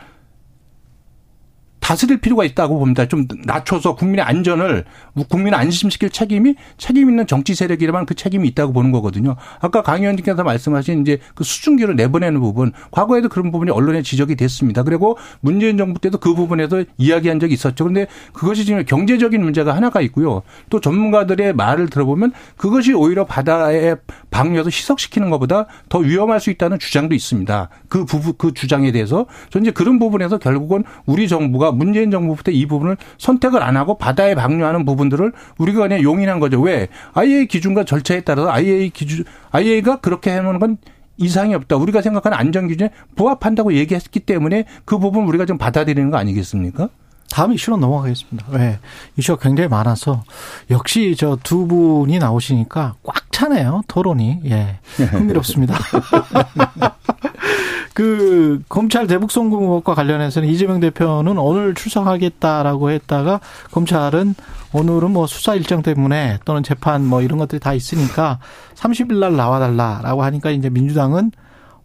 다스릴 1.82 2.20
필요가 2.20 2.44
있다고 2.44 2.78
봅니다. 2.78 3.06
좀 3.06 3.26
낮춰서 3.44 3.96
국민의 3.96 4.24
안전을 4.24 4.84
국민을 5.28 5.58
안심시킬 5.58 6.10
책임이 6.10 6.54
책임 6.78 7.10
있는 7.10 7.26
정치 7.26 7.54
세력이라면 7.56 8.06
그 8.06 8.14
책임이 8.14 8.48
있다고 8.48 8.72
보는 8.72 8.92
거거든요. 8.92 9.34
아까 9.60 9.82
강 9.82 10.00
의원님께서 10.00 10.44
말씀하신 10.44 11.02
이제 11.02 11.18
그 11.34 11.42
수증기를 11.42 11.96
내보내는 11.96 12.40
부분 12.40 12.72
과거에도 12.92 13.28
그런 13.28 13.50
부분이 13.50 13.72
언론에 13.72 14.02
지적이 14.02 14.36
됐습니다. 14.36 14.84
그리고 14.84 15.18
문재인 15.40 15.76
정부 15.76 16.00
때도 16.00 16.18
그 16.18 16.34
부분에서 16.34 16.84
이야기한 16.98 17.40
적이 17.40 17.54
있었죠. 17.54 17.84
그런데 17.84 18.06
그것이 18.32 18.64
지금 18.64 18.84
경제적인 18.84 19.42
문제가 19.42 19.74
하나가 19.74 20.00
있고요. 20.02 20.42
또 20.70 20.80
전문가들의 20.80 21.52
말을 21.54 21.88
들어보면 21.88 22.32
그것이 22.56 22.94
오히려 22.94 23.26
바다의 23.26 23.96
방류에서 24.30 24.68
희석시키는 24.68 25.30
것보다 25.30 25.66
더 25.88 25.98
위험할 25.98 26.38
수 26.38 26.50
있다는 26.50 26.78
주장도 26.78 27.16
있습니다. 27.16 27.68
그 27.88 28.04
부분 28.04 28.34
그 28.38 28.54
주장에 28.54 28.92
대해서 28.92 29.26
저는 29.50 29.66
이제 29.66 29.72
그런 29.72 29.98
부분에서 29.98 30.38
결국은 30.38 30.84
우리 31.06 31.26
정부가 31.26 31.71
문재인 31.72 32.10
정부부터 32.10 32.50
이 32.50 32.66
부분을 32.66 32.96
선택을 33.18 33.62
안 33.62 33.76
하고 33.76 33.96
바다에 33.98 34.34
방류하는 34.34 34.84
부분들을 34.84 35.32
우리가 35.58 35.80
그냥 35.80 36.02
용인한 36.02 36.40
거죠. 36.40 36.60
왜? 36.60 36.88
IA 37.14 37.46
기준과 37.46 37.84
절차에 37.84 38.20
따라서 38.22 38.50
IA 38.50 38.90
기준, 38.90 39.24
IA가 39.50 40.00
그렇게 40.00 40.32
해놓은 40.32 40.58
건 40.58 40.76
이상이 41.18 41.54
없다. 41.54 41.76
우리가 41.76 42.02
생각하는 42.02 42.36
안전 42.36 42.68
기준에 42.68 42.90
부합한다고 43.16 43.74
얘기했기 43.74 44.20
때문에 44.20 44.64
그 44.84 44.98
부분 44.98 45.24
우리가 45.26 45.46
좀 45.46 45.58
받아들이는 45.58 46.10
거 46.10 46.16
아니겠습니까? 46.16 46.88
다음 47.30 47.52
이슈로 47.54 47.78
넘어가겠습니다. 47.78 48.58
네. 48.58 48.78
이슈가 49.16 49.40
굉장히 49.42 49.68
많아서 49.68 50.22
역시 50.70 51.16
저 51.16 51.38
두 51.42 51.66
분이 51.66 52.18
나오시니까 52.18 52.94
꽉 53.02 53.31
차네요. 53.42 53.82
토론이. 53.88 54.40
예. 54.44 54.78
흥미롭습니다. 55.10 55.74
그 57.92 58.62
검찰 58.68 59.06
대북 59.06 59.32
송금 59.32 59.62
의혹과 59.62 59.94
관련해서는 59.94 60.48
이재명 60.48 60.80
대표는 60.80 61.36
오늘 61.38 61.74
출석하겠다라고 61.74 62.90
했다가 62.90 63.40
검찰은 63.72 64.34
오늘은 64.72 65.10
뭐 65.10 65.26
수사 65.26 65.54
일정 65.54 65.82
때문에 65.82 66.38
또는 66.44 66.62
재판 66.62 67.04
뭐 67.04 67.20
이런 67.20 67.38
것들이 67.38 67.58
다 67.60 67.74
있으니까 67.74 68.38
30일 68.76 69.18
날 69.18 69.36
나와 69.36 69.58
달라라고 69.58 70.22
하니까 70.22 70.50
이제 70.50 70.70
민주당은 70.70 71.32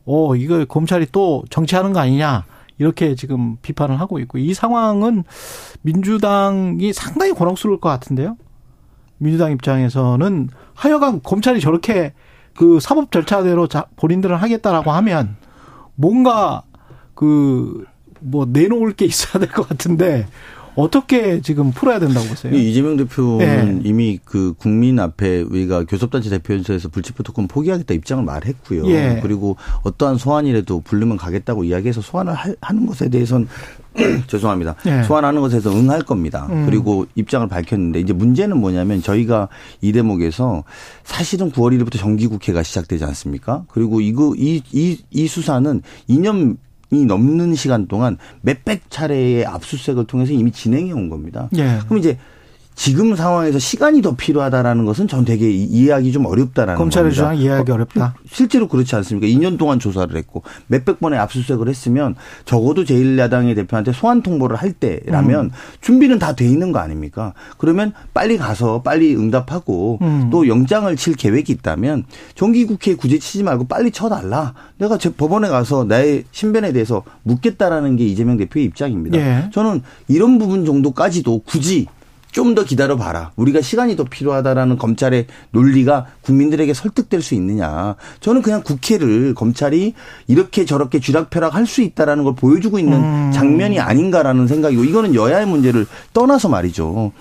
오 0.05 0.35
이거 0.35 0.63
검찰이 0.63 1.07
또 1.11 1.43
정치하는 1.49 1.91
거 1.91 1.99
아니냐 1.99 2.45
이렇게 2.77 3.15
지금 3.15 3.57
비판을 3.61 3.99
하고 3.99 4.19
있고 4.19 4.37
이 4.37 4.53
상황은 4.53 5.25
민주당이 5.81 6.93
상당히 6.93 7.33
곤혹스러울 7.33 7.81
것 7.81 7.89
같은데요. 7.89 8.37
민주당 9.17 9.51
입장에서는 9.51 10.49
하여간 10.73 11.21
검찰이 11.23 11.59
저렇게 11.59 12.13
그 12.55 12.79
사법 12.79 13.11
절차대로 13.11 13.67
본인들은 13.97 14.35
하겠다라고 14.35 14.91
하면 14.91 15.35
뭔가 15.95 16.63
그 17.13 17.85
뭐 18.19 18.45
내놓을 18.45 18.93
게 18.93 19.05
있어야 19.05 19.39
될 19.39 19.49
것 19.49 19.67
같은데 19.67 20.27
어떻게 20.75 21.41
지금 21.41 21.71
풀어야 21.71 21.97
된다고 21.99 22.27
보세요? 22.27 22.53
이재명 22.53 22.97
대표는 22.97 23.79
네. 23.79 23.81
이미 23.83 24.19
그 24.23 24.53
국민 24.57 24.99
앞에 24.99 25.41
우리가 25.41 25.85
교섭단체 25.85 26.29
대표연설에서 26.29 26.89
불체포 26.89 27.23
특권 27.23 27.47
포기하겠다 27.47 27.95
입장을 27.95 28.23
말했고요. 28.23 28.87
예. 28.87 29.19
그리고 29.23 29.57
어떠한 29.81 30.17
소환이라도 30.17 30.81
부르면 30.81 31.17
가겠다고 31.17 31.63
이야기해서 31.63 32.01
소환을 32.01 32.35
하는 32.61 32.85
것에 32.85 33.09
대해서는 33.09 33.47
죄송합니다. 34.27 34.75
예. 34.85 35.03
소환하는 35.03 35.41
것에서 35.41 35.71
응할 35.71 36.01
겁니다. 36.03 36.47
음. 36.49 36.65
그리고 36.65 37.05
입장을 37.15 37.47
밝혔는데 37.47 37.99
이제 37.99 38.13
문제는 38.13 38.57
뭐냐면 38.57 39.01
저희가 39.01 39.47
이 39.81 39.91
대목에서 39.91 40.63
사실은 41.03 41.51
9월 41.51 41.77
1일부터 41.77 41.97
정기국회가 41.97 42.63
시작되지 42.63 43.03
않습니까? 43.05 43.63
그리고 43.69 44.01
이거 44.01 44.33
이 44.37 44.61
이 44.73 44.97
이 45.11 45.27
수사는 45.27 45.81
2년 46.09 46.57
이 46.91 47.03
넘는 47.05 47.55
시간 47.55 47.87
동안 47.87 48.17
몇백 48.41 48.89
차례의 48.89 49.45
압수수색을 49.45 50.05
통해서 50.05 50.31
이미 50.31 50.51
진행해 50.51 50.93
온 50.93 51.09
겁니다. 51.09 51.49
예. 51.57 51.79
그럼 51.85 51.99
이제 51.99 52.17
지금 52.77 53.15
상황에서 53.15 53.57
시간이 53.57 54.03
더 54.03 54.15
필요하다라는 54.15 54.85
것은 54.85 55.07
전 55.07 55.25
되게 55.25 55.49
이해하기 55.51 56.11
좀 56.11 56.27
어렵다라는 56.27 56.77
검찰의 56.77 57.11
주장 57.11 57.35
이해하기 57.35 57.71
어, 57.71 57.73
어렵다. 57.73 58.13
실제로 58.31 58.67
그렇지 58.67 58.95
않습니까? 58.95 59.25
2년 59.27 59.57
동안 59.57 59.79
조사를 59.79 60.15
했고 60.15 60.43
몇백 60.67 60.99
번의 60.99 61.17
압수수색을 61.17 61.67
했으면 61.69 62.13
적어도 62.45 62.83
제1야당의 62.83 63.55
대표한테 63.55 63.93
소환 63.93 64.21
통보를 64.21 64.57
할 64.57 64.73
때라면 64.73 65.45
음. 65.45 65.51
준비는 65.81 66.19
다 66.19 66.33
돼 66.37 66.45
있는 66.47 66.71
거 66.71 66.77
아닙니까? 66.77 67.33
그러면 67.57 67.93
빨리 68.13 68.37
가서 68.37 68.83
빨리 68.83 69.15
응답하고 69.15 69.97
음. 70.03 70.29
또 70.31 70.47
영장을 70.47 70.95
칠 70.97 71.15
계획이 71.15 71.51
있다면 71.53 72.03
정기국회에 72.35 72.93
구제 72.93 73.17
치지 73.17 73.41
말고 73.41 73.65
빨리 73.65 73.89
쳐달라. 73.89 74.53
내가 74.77 74.99
제 74.99 75.11
법원에 75.11 75.47
가서 75.47 75.83
나의 75.85 76.25
신변에 76.31 76.73
대해서 76.73 77.01
묻겠다라는 77.23 77.95
게 77.95 78.05
이재명 78.05 78.37
대표의 78.37 78.67
입장입니다. 78.67 79.17
예. 79.17 79.49
저는 79.51 79.81
이런 80.07 80.37
부분 80.37 80.63
정도까지도 80.63 81.39
굳이 81.39 81.87
좀 82.37 82.53
더 82.53 82.63
기다려 82.63 82.97
봐라. 82.97 83.31
우리가 83.35 83.61
시간이 83.61 83.95
더 83.95 84.03
필요하다라는 84.03 84.77
검찰의 84.77 85.25
논리가 85.51 86.05
국민들에게 86.21 86.71
설득될 86.73 87.23
수 87.23 87.33
있느냐. 87.33 87.95
저는 88.19 88.43
그냥 88.43 88.61
국회를 88.63 89.33
검찰이 89.33 89.93
이렇게 90.27 90.63
저렇게 90.65 90.99
쥐락펴락 90.99 91.55
할 91.55 91.65
수 91.67 91.81
있다라는 91.81 92.23
걸 92.23 92.35
보여주고 92.35 92.79
있는 92.79 93.03
음. 93.03 93.31
장면이 93.33 93.79
아닌가라는 93.79 94.47
생각이고 94.47 94.85
이거는 94.85 95.15
여야의 95.15 95.45
문제를 95.45 95.85
떠나서 96.13 96.47
말이죠. 96.47 97.11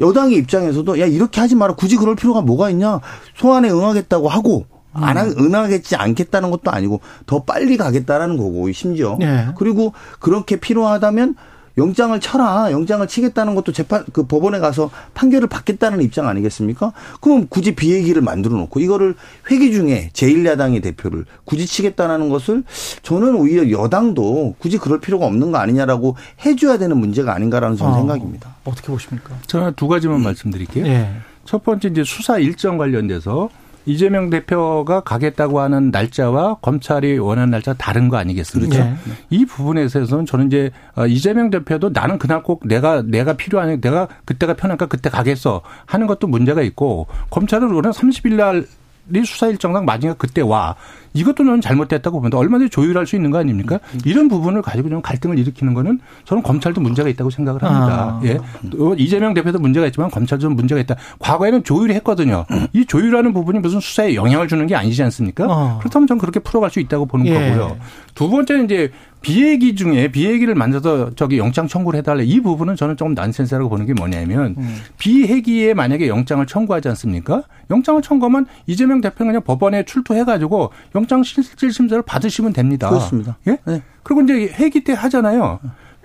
여당의 0.00 0.36
입장에서도 0.38 0.98
야 1.00 1.06
이렇게 1.06 1.40
하지 1.40 1.54
마라. 1.56 1.74
굳이 1.74 1.96
그럴 1.96 2.14
필요가 2.14 2.40
뭐가 2.40 2.70
있냐. 2.70 3.00
소환에 3.36 3.68
응하겠다고 3.70 4.28
하고 4.28 4.64
안 4.92 5.18
하, 5.18 5.24
응하겠지 5.24 5.96
않겠다는 5.96 6.50
것도 6.50 6.70
아니고 6.70 7.00
더 7.26 7.42
빨리 7.42 7.76
가겠다라는 7.76 8.36
거고 8.36 8.70
심지어 8.72 9.16
네. 9.18 9.48
그리고 9.56 9.92
그렇게 10.18 10.56
필요하다면 10.56 11.34
영장을 11.80 12.18
쳐라. 12.20 12.70
영장을 12.70 13.06
치겠다는 13.06 13.54
것도 13.54 13.72
재판 13.72 14.04
그 14.12 14.26
법원에 14.26 14.58
가서 14.58 14.90
판결을 15.14 15.48
받겠다는 15.48 16.02
입장 16.02 16.28
아니겠습니까? 16.28 16.92
그럼 17.20 17.46
굳이 17.48 17.74
비회기를 17.74 18.22
만들어 18.22 18.56
놓고 18.56 18.80
이거를 18.80 19.14
회기 19.50 19.72
중에 19.72 20.10
제1야당의 20.12 20.82
대표를 20.82 21.24
굳이 21.44 21.66
치겠다는 21.66 22.28
것을 22.28 22.62
저는 23.02 23.34
오히려 23.34 23.70
여당도 23.70 24.56
굳이 24.58 24.78
그럴 24.78 25.00
필요가 25.00 25.26
없는 25.26 25.50
거 25.50 25.58
아니냐라고 25.58 26.16
해줘야 26.44 26.78
되는 26.78 26.96
문제가 26.96 27.34
아닌가라는 27.34 27.76
저는 27.76 27.92
어, 27.94 27.96
생각입니다. 27.96 28.56
어떻게 28.64 28.88
보십니까? 28.88 29.34
저는 29.46 29.74
두 29.74 29.88
가지만 29.88 30.22
말씀드릴게요. 30.22 30.86
예. 30.86 31.10
첫 31.44 31.64
번째 31.64 31.88
이제 31.88 32.04
수사 32.04 32.38
일정 32.38 32.76
관련돼서 32.76 33.48
이재명 33.86 34.30
대표가 34.30 35.00
가겠다고 35.00 35.60
하는 35.60 35.90
날짜와 35.90 36.56
검찰이 36.56 37.18
원하는 37.18 37.50
날짜 37.50 37.74
다른 37.74 38.08
거 38.08 38.16
아니겠습니까? 38.16 38.76
네. 38.76 38.94
이 39.30 39.44
부분에 39.46 39.84
있어서는 39.84 40.26
저는 40.26 40.46
이제 40.46 40.70
어, 40.94 41.06
이재명 41.06 41.50
대표도 41.50 41.90
나는 41.90 42.18
그날 42.18 42.42
꼭 42.42 42.66
내가 42.66 43.02
내가 43.02 43.34
필요하니 43.34 43.80
내가 43.80 44.08
그때가 44.24 44.54
편하니까 44.54 44.86
그때 44.86 45.08
가겠어 45.08 45.62
하는 45.86 46.06
것도 46.06 46.26
문제가 46.26 46.62
있고 46.62 47.06
검찰은 47.30 47.70
원래 47.70 47.88
30일 47.88 48.34
날이 48.34 49.24
수사 49.24 49.48
일정당 49.48 49.84
맞으니까 49.84 50.14
그때 50.18 50.40
와. 50.42 50.76
이것도 51.12 51.44
저는 51.44 51.60
잘못됐다고 51.60 52.20
보는데 52.20 52.36
얼마든지 52.36 52.70
조율할 52.70 53.06
수 53.06 53.16
있는 53.16 53.30
거 53.30 53.38
아닙니까? 53.38 53.80
이런 54.04 54.28
부분을 54.28 54.62
가지고 54.62 54.88
좀 54.88 55.02
갈등을 55.02 55.38
일으키는 55.38 55.74
거는 55.74 56.00
저는 56.24 56.42
검찰도 56.42 56.80
문제가 56.80 57.08
있다고 57.08 57.30
생각을 57.30 57.62
합니다. 57.62 58.20
아. 58.20 58.20
예. 58.24 58.38
또 58.70 58.94
이재명 58.94 59.34
대표도 59.34 59.58
문제가 59.58 59.86
있지만 59.86 60.10
검찰도 60.10 60.42
좀 60.42 60.56
문제가 60.56 60.80
있다. 60.80 60.96
과거에는 61.18 61.64
조율을 61.64 61.94
했거든요. 61.96 62.44
이 62.72 62.84
조율하는 62.86 63.32
부분이 63.32 63.58
무슨 63.58 63.80
수사에 63.80 64.14
영향을 64.14 64.48
주는 64.48 64.66
게 64.66 64.76
아니지 64.76 65.02
않습니까? 65.02 65.46
어. 65.48 65.78
그렇다면 65.80 66.06
저는 66.06 66.20
그렇게 66.20 66.40
풀어갈 66.40 66.70
수 66.70 66.80
있다고 66.80 67.06
보는 67.06 67.26
예. 67.26 67.32
거고요. 67.34 67.76
두 68.14 68.28
번째는 68.28 68.64
이제 68.66 68.90
비얘기 69.22 69.74
중에 69.74 70.10
비얘기를 70.10 70.54
만들어서 70.54 71.10
저기 71.14 71.36
영장 71.36 71.68
청구를 71.68 71.98
해달래 71.98 72.24
이 72.24 72.40
부분은 72.40 72.76
저는 72.76 72.96
조금 72.96 73.12
난센스라고 73.14 73.68
보는 73.68 73.84
게 73.84 73.92
뭐냐면 73.92 74.56
비얘기에 74.98 75.74
만약에 75.74 76.08
영장을 76.08 76.44
청구하지 76.46 76.88
않습니까? 76.88 77.42
영장을 77.70 78.00
청구하면 78.00 78.46
이재명 78.66 79.00
대표는 79.00 79.32
그냥 79.32 79.42
법원에 79.42 79.84
출두해가지고 79.84 80.70
영장 81.00 81.22
실질 81.22 81.72
심사를 81.72 82.02
받으시면 82.02 82.52
됩니다. 82.52 82.90
그렇습니다. 82.90 83.38
예? 83.46 83.58
네. 83.64 83.82
그리고 84.02 84.20
이제 84.22 84.52
회기 84.58 84.84
때 84.84 84.92
하잖아요. 84.92 85.58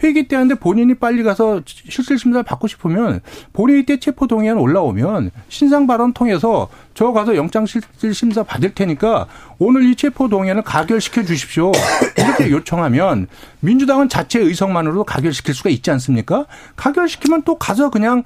회기 0.04 0.28
때 0.28 0.36
하는데 0.36 0.56
본인이 0.56 0.94
빨리 0.94 1.24
가서 1.24 1.62
실질 1.66 2.18
심사를 2.18 2.44
받고 2.44 2.68
싶으면 2.68 3.22
본회의 3.54 3.86
때 3.86 3.98
체포 3.98 4.28
동의안 4.28 4.58
올라오면 4.58 5.32
신상 5.48 5.88
발언 5.88 6.12
통해서 6.12 6.68
저 6.94 7.12
가서 7.14 7.36
영장 7.36 7.66
실질 7.66 8.14
심사 8.14 8.44
받을 8.44 8.74
테니까 8.74 9.28
오늘 9.58 9.84
이 9.84 9.96
체포 9.96 10.28
동의안을 10.28 10.64
가결시켜 10.64 11.24
주십시오. 11.24 11.72
이렇게 12.18 12.52
요청하면 12.52 13.28
민주당은 13.62 14.10
자체 14.10 14.40
의석만으로도 14.40 15.06
가결시킬 15.06 15.54
수가 15.54 15.70
있지 15.70 15.92
않습니까? 15.92 16.46
가결시키면 16.76 17.44
또 17.44 17.58
가서 17.58 17.90
그냥 17.90 18.24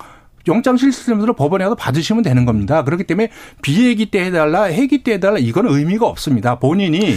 영장 0.50 0.76
실질심사를 0.78 1.34
법원에 1.34 1.64
가서 1.64 1.76
받으시면 1.76 2.24
되는 2.24 2.46
겁니다. 2.46 2.84
그렇기 2.84 3.06
때문에 3.06 3.30
비회기 3.62 4.08
때 4.08 4.26
해달라, 4.26 4.66
회기 4.66 5.04
때 5.04 5.14
해달라 5.14 5.38
이건 5.38 5.68
의미가 5.68 6.06
없습니다. 6.06 6.60
본인이 6.60 7.16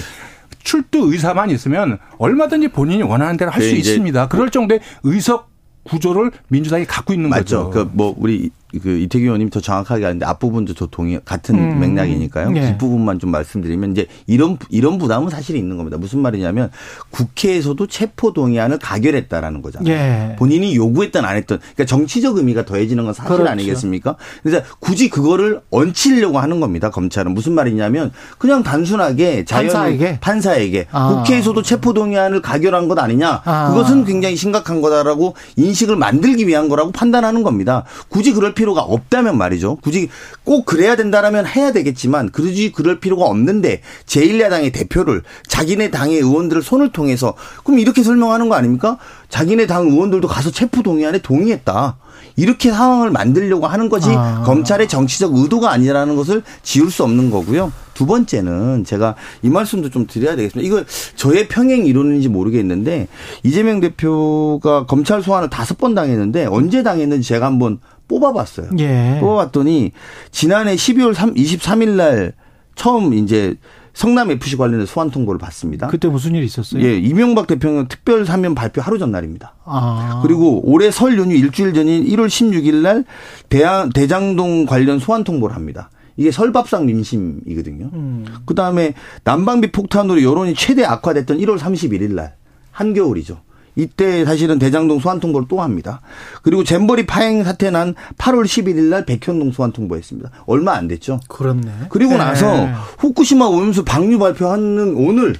출두 0.62 1.12
의사만 1.12 1.51
있으면 1.51 1.99
얼마든지 2.19 2.69
본인이 2.69 3.03
원하는 3.03 3.37
대로 3.37 3.51
할수그 3.51 3.77
이제 3.77 3.91
있습니다. 3.91 4.29
그럴 4.29 4.51
정도의 4.51 4.81
의석 5.03 5.51
구조를 5.85 6.31
민주당이 6.49 6.85
갖고 6.85 7.12
있는 7.12 7.31
맞죠. 7.31 7.71
거죠. 7.71 7.89
그뭐 7.91 8.15
우리 8.19 8.51
그 8.81 8.99
이태규 8.99 9.25
의원님 9.25 9.50
더 9.50 9.61
정확하게 9.61 10.07
아는데 10.07 10.25
앞부분도 10.26 10.75
저 10.75 10.87
동의 10.87 11.21
같은 11.25 11.57
음. 11.57 11.81
맥락이니까요. 11.81 12.50
네. 12.50 12.67
뒷부분만 12.69 13.19
좀 13.19 13.31
말씀드리면 13.31 13.93
이제 13.93 14.07
이런 14.26 14.57
이런 14.71 14.99
부담은 14.99 15.31
사실 15.31 15.57
있는 15.57 15.76
겁니다. 15.76 15.99
무슨 15.99 16.21
말이냐면 16.21 16.71
국회에서도 17.11 17.87
체포 17.87 18.33
동의안을 18.33 18.79
가결했다라는 18.79 19.62
거잖아요. 19.62 19.93
예. 19.93 20.37
본인이 20.38 20.75
요구했던 20.75 21.25
안 21.25 21.37
했던 21.37 21.59
그러니까 21.59 21.85
정치적 21.85 22.38
의미가 22.38 22.64
더해지는 22.64 23.05
건 23.05 23.12
사실 23.12 23.33
그렇죠. 23.33 23.50
아니겠습니까? 23.50 24.17
그래서 24.43 24.64
굳이 24.79 25.11
그거를 25.11 25.61
얹히려고 25.71 26.38
하는 26.38 26.61
겁니다. 26.61 26.91
검찰은 26.91 27.35
무슨 27.35 27.52
말이냐면 27.52 28.12
그냥 28.38 28.62
단순하게 28.62 29.45
자연 29.45 29.67
판사에게? 29.67 30.19
판사에게 30.21 30.87
아. 30.93 31.09
국회에서도 31.09 31.61
체포 31.62 31.92
동의안을 31.92 32.40
가결한 32.40 32.88
것 32.88 32.99
아니냐? 32.99 33.42
아. 33.44 33.68
그것은 33.68 34.05
굉장히 34.05 34.37
심각한 34.37 34.81
거다라고 34.81 35.35
인식을 35.57 35.97
만들기 35.97 36.47
위한 36.47 36.68
거라고 36.68 36.92
판단하는 36.92 37.42
겁니다. 37.42 37.85
굳이 38.09 38.33
그럴 38.33 38.55
필요 38.55 38.62
가 38.75 38.83
없다면 38.83 39.37
말이죠. 39.37 39.77
굳이 39.83 40.09
꼭 40.44 40.64
그래야 40.64 40.96
된다라면 40.96 41.46
해야 41.46 41.72
되겠지만 41.72 42.31
굳이 42.31 42.72
그럴 42.72 43.01
필요가 43.01 43.27
없는데 43.27 43.83
제1야당의 44.07 44.72
대표를 44.72 45.22
자기네 45.48 45.90
당의 45.90 46.18
의원들을 46.18 46.62
손을 46.62 46.92
통해서 46.92 47.35
그럼 47.64 47.81
이렇게 47.81 48.03
설명하는 48.03 48.48
거 48.48 48.55
아닙니까? 48.55 48.98
자기네 49.29 49.66
당 49.66 49.88
의원들도 49.88 50.29
가서 50.29 50.51
체포 50.51 50.83
동의안에 50.83 51.18
동의했다. 51.18 51.96
이렇게 52.37 52.70
상황을 52.70 53.11
만들려고 53.11 53.66
하는 53.66 53.88
것이 53.88 54.09
아. 54.11 54.42
검찰의 54.44 54.88
정치적 54.88 55.35
의도가 55.35 55.70
아니라는 55.70 56.16
것을 56.16 56.42
지울 56.62 56.90
수 56.90 57.03
없는 57.03 57.31
거고요. 57.31 57.72
두 57.94 58.07
번째는 58.07 58.85
제가 58.85 59.16
이 59.42 59.51
말씀도 59.51 59.90
좀 59.90 60.07
드려야 60.07 60.35
되겠습니다. 60.37 60.66
이거 60.66 60.85
저의 61.14 61.48
평행 61.48 61.87
이론인지 61.87 62.29
모르겠는데 62.29 63.09
이재명 63.42 63.81
대표가 63.81 64.87
검찰 64.87 65.22
소환을 65.22 65.51
다섯 65.51 65.77
번 65.77 65.94
당했는데 65.94 66.46
언제 66.46 66.83
당했는지 66.83 67.29
제가 67.29 67.46
한번 67.46 67.81
뽑아봤어요. 68.12 68.70
예. 68.79 69.18
뽑아봤더니 69.20 69.92
지난해 70.31 70.75
12월 70.75 71.14
3, 71.14 71.35
23일 71.35 71.90
날 71.90 72.33
처음 72.75 73.14
이제 73.14 73.55
성남 73.94 74.31
FC 74.31 74.57
관련해 74.57 74.87
소환 74.87 75.11
통보를 75.11 75.38
받습니다. 75.38 75.88
그때 75.88 76.09
무슨 76.09 76.35
일이 76.35 76.46
있었어요? 76.46 76.83
예, 76.83 76.96
이명박 76.96 77.46
대통령 77.46 77.88
특별 77.88 78.25
사면 78.25 78.55
발표 78.55 78.81
하루 78.81 78.98
전날입니다. 78.98 79.55
아. 79.64 80.20
그리고 80.22 80.62
올해 80.64 80.90
설 80.90 81.18
연휴 81.18 81.35
일주일 81.35 81.75
전인 81.75 82.05
1월 82.07 82.27
16일 82.27 82.77
날 82.77 83.05
대한, 83.51 83.90
대장동 83.90 84.64
관련 84.64 84.98
소환 84.98 85.25
통보를 85.25 85.55
합니다. 85.55 85.90
이게 86.16 86.31
설밥상 86.31 86.87
민심이거든요. 86.87 87.90
음. 87.92 88.25
그 88.46 88.55
다음에 88.55 88.94
난방비 89.25 89.72
폭탄으로 89.72 90.22
여론이 90.22 90.55
최대 90.55 90.85
악화됐던 90.85 91.38
1월 91.38 91.59
31일 91.59 92.12
날 92.12 92.35
한겨울이죠. 92.70 93.40
이때 93.75 94.25
사실은 94.25 94.59
대장동 94.59 95.01
소환 95.01 95.21
통보를 95.21 95.49
또 95.49 95.61
합니다. 95.61 96.01
그리고 96.43 96.65
잼버리 96.65 97.07
파행 97.07 97.45
사태 97.45 97.71
난 97.71 97.95
8월 98.19 98.45
11일 98.45 98.85
날 98.85 99.07
백현동 99.07 99.53
소환 99.53 99.73
통보했습니다. 99.73 100.31
얼마 100.47 100.75
안 100.75 100.89
됐죠. 100.89 101.21
그렇네. 101.29 101.71
그리고 101.89 102.13
네. 102.13 102.19
나서 102.19 102.67
후쿠시마 102.99 103.47
오염수 103.47 103.85
방류 103.85 104.19
발표하는 104.19 104.95
오늘 104.97 105.37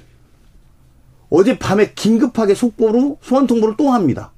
어젯밤에 1.31 1.93
긴급하게 1.95 2.55
속보로 2.55 3.19
소환 3.23 3.47
통보를 3.47 3.77
또 3.77 3.91
합니다. 3.91 4.33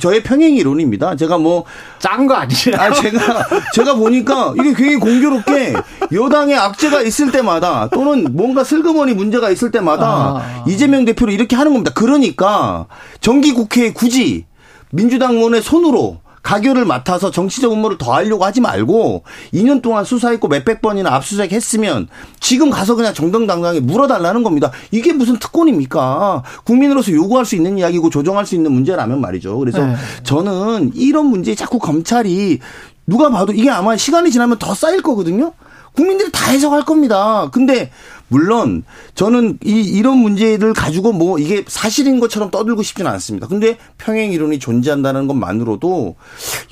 저의 0.00 0.22
평행 0.22 0.54
이론입니다. 0.56 1.16
제가 1.16 1.38
뭐 1.38 1.64
짠 1.98 2.26
거 2.26 2.34
아니야? 2.34 2.56
아, 2.78 2.92
제가, 2.92 3.46
제가 3.74 3.94
보니까 3.94 4.52
이게 4.58 4.74
굉장히 4.74 4.96
공교롭게 4.96 5.74
여당의 6.12 6.56
악재가 6.56 7.02
있을 7.02 7.30
때마다 7.32 7.88
또는 7.92 8.26
뭔가 8.36 8.64
슬그머니 8.64 9.14
문제가 9.14 9.50
있을 9.50 9.70
때마다 9.70 10.04
아. 10.06 10.64
이재명 10.66 11.04
대표를 11.04 11.32
이렇게 11.32 11.54
하는 11.56 11.72
겁니다. 11.72 11.92
그러니까 11.94 12.86
정기 13.20 13.52
국회에 13.52 13.92
굳이 13.92 14.46
민주당 14.90 15.36
의원의 15.36 15.62
손으로 15.62 16.21
가결을 16.42 16.84
맡아서 16.84 17.30
정치적 17.30 17.72
음모를 17.72 17.98
더 17.98 18.12
하려고 18.12 18.44
하지 18.44 18.60
말고 18.60 19.22
2년 19.54 19.80
동안 19.80 20.04
수사했고 20.04 20.48
몇백 20.48 20.82
번이나 20.82 21.14
압수수색 21.14 21.52
했으면 21.52 22.08
지금 22.40 22.70
가서 22.70 22.96
그냥 22.96 23.14
정정당당하게 23.14 23.80
물어달라는 23.80 24.42
겁니다. 24.42 24.70
이게 24.90 25.12
무슨 25.12 25.38
특권입니까? 25.38 26.42
국민으로서 26.64 27.12
요구할 27.12 27.44
수 27.44 27.54
있는 27.54 27.78
이야기고 27.78 28.10
조정할 28.10 28.44
수 28.44 28.54
있는 28.54 28.72
문제라면 28.72 29.20
말이죠. 29.20 29.58
그래서 29.58 29.84
네. 29.86 29.94
저는 30.24 30.92
이런 30.94 31.26
문제에 31.26 31.54
자꾸 31.54 31.78
검찰이 31.78 32.58
누가 33.06 33.30
봐도 33.30 33.52
이게 33.52 33.70
아마 33.70 33.96
시간이 33.96 34.30
지나면 34.30 34.58
더 34.58 34.74
쌓일 34.74 35.02
거거든요. 35.02 35.52
국민들이 35.94 36.30
다 36.32 36.50
해석할 36.50 36.84
겁니다. 36.84 37.48
근데 37.52 37.90
물론 38.28 38.82
저는 39.14 39.58
이 39.62 39.82
이런 39.82 40.18
문제를 40.18 40.72
가지고 40.72 41.12
뭐 41.12 41.38
이게 41.38 41.64
사실인 41.68 42.18
것처럼 42.18 42.50
떠들고 42.50 42.82
싶지는 42.82 43.10
않습니다. 43.12 43.46
근데 43.46 43.76
평행 43.98 44.32
이론이 44.32 44.58
존재한다는 44.58 45.26
것만으로도 45.26 46.16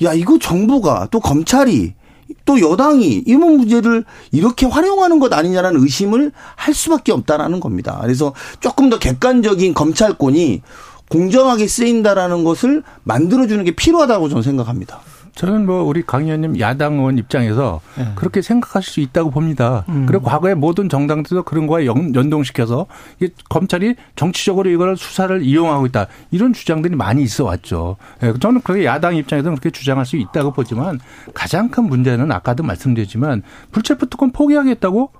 야 0.03 0.13
이거 0.13 0.39
정부가 0.39 1.07
또 1.11 1.19
검찰이 1.19 1.93
또 2.45 2.59
여당이 2.59 3.23
이런 3.27 3.57
문제를 3.57 4.05
이렇게 4.31 4.65
활용하는 4.65 5.19
것 5.19 5.31
아니냐라는 5.33 5.81
의심을 5.81 6.31
할 6.55 6.73
수밖에 6.73 7.11
없다라는 7.11 7.59
겁니다. 7.59 7.99
그래서 8.01 8.33
조금 8.59 8.89
더 8.89 8.97
객관적인 8.97 9.73
검찰권이 9.73 10.61
공정하게 11.09 11.67
쓰인다라는 11.67 12.43
것을 12.43 12.83
만들어주는 13.03 13.63
게 13.65 13.71
필요하다고 13.71 14.29
저는 14.29 14.43
생각합니다. 14.43 15.01
저는 15.35 15.65
뭐 15.65 15.83
우리 15.83 16.03
강 16.05 16.23
의원님 16.25 16.59
야당 16.59 16.95
의원 16.95 17.17
입장에서 17.17 17.81
네. 17.97 18.05
그렇게 18.15 18.41
생각하실 18.41 18.91
수 18.93 18.99
있다고 18.99 19.31
봅니다. 19.31 19.85
음. 19.89 20.05
그리고 20.05 20.23
과거에 20.25 20.53
모든 20.53 20.89
정당들도 20.89 21.43
그런 21.43 21.67
연- 21.85 22.13
연동시켜서 22.13 22.85
이게 23.19 23.33
검찰이 23.49 23.95
정치적으로 24.15 24.69
이걸 24.69 24.97
수사를 24.97 25.41
이용하고 25.41 25.85
있다. 25.87 26.07
이런 26.31 26.53
주장들이 26.53 26.95
많이 26.95 27.23
있어 27.23 27.45
왔죠. 27.45 27.95
예, 28.23 28.33
저는 28.39 28.61
그게 28.61 28.85
야당 28.85 29.15
입장에서는 29.15 29.57
그렇게 29.57 29.69
주장할 29.71 30.05
수 30.05 30.17
있다고 30.17 30.51
보지만 30.51 30.99
가장 31.33 31.69
큰 31.69 31.85
문제는 31.85 32.31
아까도 32.31 32.63
말씀드렸지만 32.63 33.41
불체포 33.71 34.07
특권 34.07 34.31
포기하겠다고 34.31 35.11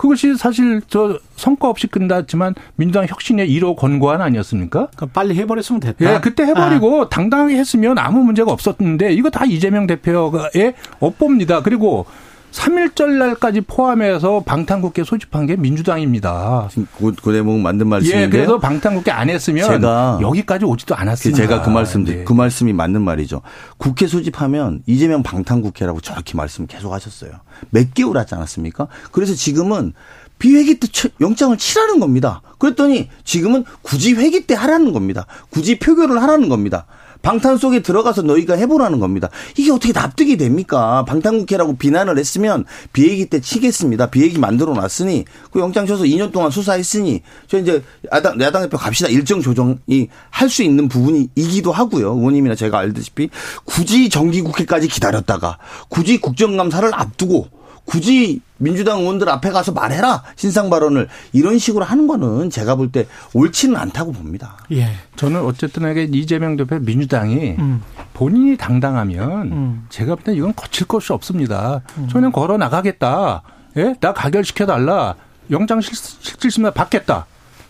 그것이 0.00 0.34
사실 0.34 0.80
저 0.88 1.18
성과 1.36 1.68
없이 1.68 1.86
끝났지만 1.86 2.54
민주당 2.74 3.06
혁신의 3.06 3.50
1호 3.50 3.76
권고안 3.76 4.22
아니었습니까? 4.22 4.86
그러니까 4.96 5.06
빨리 5.12 5.34
해버렸으면 5.34 5.80
됐다. 5.80 6.14
예, 6.14 6.20
그때 6.20 6.44
해버리고 6.44 7.02
아. 7.02 7.08
당당하게 7.10 7.58
했으면 7.58 7.98
아무 7.98 8.24
문제가 8.24 8.50
없었는데 8.50 9.12
이거 9.12 9.28
다 9.28 9.44
이재명 9.44 9.86
대표의 9.86 10.72
업보입니다. 11.00 11.62
그리고 11.62 12.06
3일절 12.52 13.18
날까지 13.18 13.62
포함해서 13.62 14.42
방탄국회 14.44 15.04
소집한 15.04 15.46
게 15.46 15.56
민주당입니다. 15.56 16.68
그, 16.98 17.14
그 17.22 17.32
대목 17.32 17.60
만든 17.60 17.88
말씀인데. 17.88 18.22
예, 18.22 18.28
그래서 18.28 18.58
방탄국회 18.58 19.10
안 19.10 19.30
했으면 19.30 19.66
제가 19.66 20.18
여기까지 20.20 20.64
오지도 20.64 20.94
않았습니다. 20.94 21.36
제가 21.36 21.62
그 21.62 21.70
말씀, 21.70 22.04
네. 22.04 22.24
그 22.24 22.32
말씀이 22.32 22.72
맞는 22.72 23.02
말이죠. 23.02 23.42
국회 23.76 24.06
소집하면 24.06 24.82
이재명 24.86 25.22
방탄국회라고 25.22 26.00
저렇게 26.00 26.36
말씀 26.36 26.66
계속 26.66 26.92
하셨어요. 26.92 27.32
몇 27.70 27.94
개월 27.94 28.18
하지 28.18 28.34
않았습니까? 28.34 28.88
그래서 29.12 29.34
지금은 29.34 29.92
비회기 30.38 30.80
때 30.80 30.88
영장을 31.20 31.56
치라는 31.56 32.00
겁니다. 32.00 32.40
그랬더니 32.58 33.10
지금은 33.24 33.64
굳이 33.82 34.14
회기 34.14 34.46
때 34.46 34.54
하라는 34.54 34.92
겁니다. 34.92 35.26
굳이 35.50 35.78
표결을 35.78 36.20
하라는 36.22 36.48
겁니다. 36.48 36.86
방탄 37.22 37.56
속에 37.58 37.80
들어가서 37.80 38.22
너희가 38.22 38.54
해보라는 38.54 39.00
겁니다. 39.00 39.28
이게 39.56 39.70
어떻게 39.70 39.92
납득이 39.92 40.36
됩니까? 40.36 41.04
방탄국회라고 41.06 41.76
비난을 41.76 42.18
했으면 42.18 42.64
비행기 42.92 43.26
때 43.26 43.40
치겠습니다. 43.40 44.06
비행기 44.06 44.38
만들어 44.38 44.72
놨으니 44.74 45.24
그 45.50 45.60
영장 45.60 45.86
쳐서 45.86 46.04
2년 46.04 46.32
동안 46.32 46.50
수사했으니 46.50 47.22
저 47.46 47.58
이제 47.58 47.82
야당, 48.12 48.40
야당 48.40 48.62
대표 48.62 48.76
갑시다. 48.76 49.08
일정 49.08 49.40
조정이 49.40 50.08
할 50.30 50.50
수 50.50 50.64
있는 50.64 50.88
부분이기도 50.88 51.70
하고요. 51.70 52.08
의원님이나 52.12 52.56
제가 52.56 52.80
알다시피 52.80 53.30
굳이 53.64 54.08
정기국회까지 54.08 54.88
기다렸다가 54.88 55.58
굳이 55.88 56.20
국정감사를 56.20 56.90
앞두고 56.92 57.46
굳이 57.90 58.40
민주당 58.58 59.00
의원들 59.00 59.28
앞에 59.28 59.50
가서 59.50 59.72
말해라 59.72 60.22
신상 60.36 60.70
발언을 60.70 61.08
이런 61.32 61.58
식으로 61.58 61.84
하는 61.84 62.06
거는 62.06 62.50
제가 62.50 62.76
볼 62.76 62.92
때 62.92 63.06
옳지는 63.34 63.76
않다고 63.76 64.12
봅니다. 64.12 64.58
예, 64.72 64.92
저는 65.16 65.42
어쨌든 65.44 65.86
에게 65.86 66.04
이재명 66.04 66.56
대표 66.56 66.78
민주당이 66.78 67.56
음. 67.58 67.82
본인이 68.14 68.56
당당하면 68.56 69.52
음. 69.52 69.86
제가 69.88 70.14
볼 70.14 70.24
때 70.24 70.34
이건 70.34 70.54
거칠 70.54 70.86
것이 70.86 71.12
없습니다. 71.12 71.80
음. 71.98 72.08
저는 72.08 72.30
걸어 72.32 72.56
나가겠다. 72.56 73.42
예, 73.76 73.94
나 74.00 74.12
가결시켜 74.12 74.66
달라. 74.66 75.14
영장 75.50 75.80
실질심사 75.80 76.70
받겠다. 76.70 77.26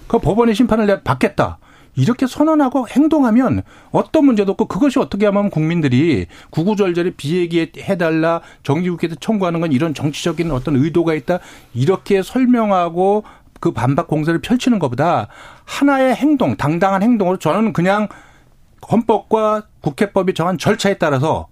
그 0.07 0.19
법원의 0.19 0.55
심판을 0.55 0.87
내가 0.87 1.01
받겠다. 1.03 1.57
이렇게 2.01 2.27
선언하고 2.27 2.89
행동하면 2.89 3.63
어떤 3.91 4.25
문제도 4.25 4.51
없고 4.53 4.67
그것이 4.67 4.99
어떻게 4.99 5.27
하면 5.27 5.51
국민들이 5.51 6.27
구구절절히 6.49 7.11
비얘기해달라 7.13 8.41
정기국회에 8.63 9.11
청구하는 9.21 9.61
건 9.61 9.73
이런 9.73 9.93
정치적인 9.93 10.51
어떤 10.51 10.77
의도가 10.77 11.13
있다 11.13 11.41
이렇게 11.75 12.23
설명하고 12.23 13.25
그 13.61 13.73
반박 13.73 14.09
공세를 14.09 14.41
펼치는 14.41 14.79
것보다 14.79 15.29
하나의 15.67 16.15
행동, 16.15 16.57
당당한 16.57 17.03
행동으로 17.03 17.37
저는 17.37 17.75
그냥 17.75 18.09
헌법과 18.91 19.65
국회법이 19.83 20.33
정한 20.33 20.57
절차에 20.57 20.95
따라서 20.95 21.49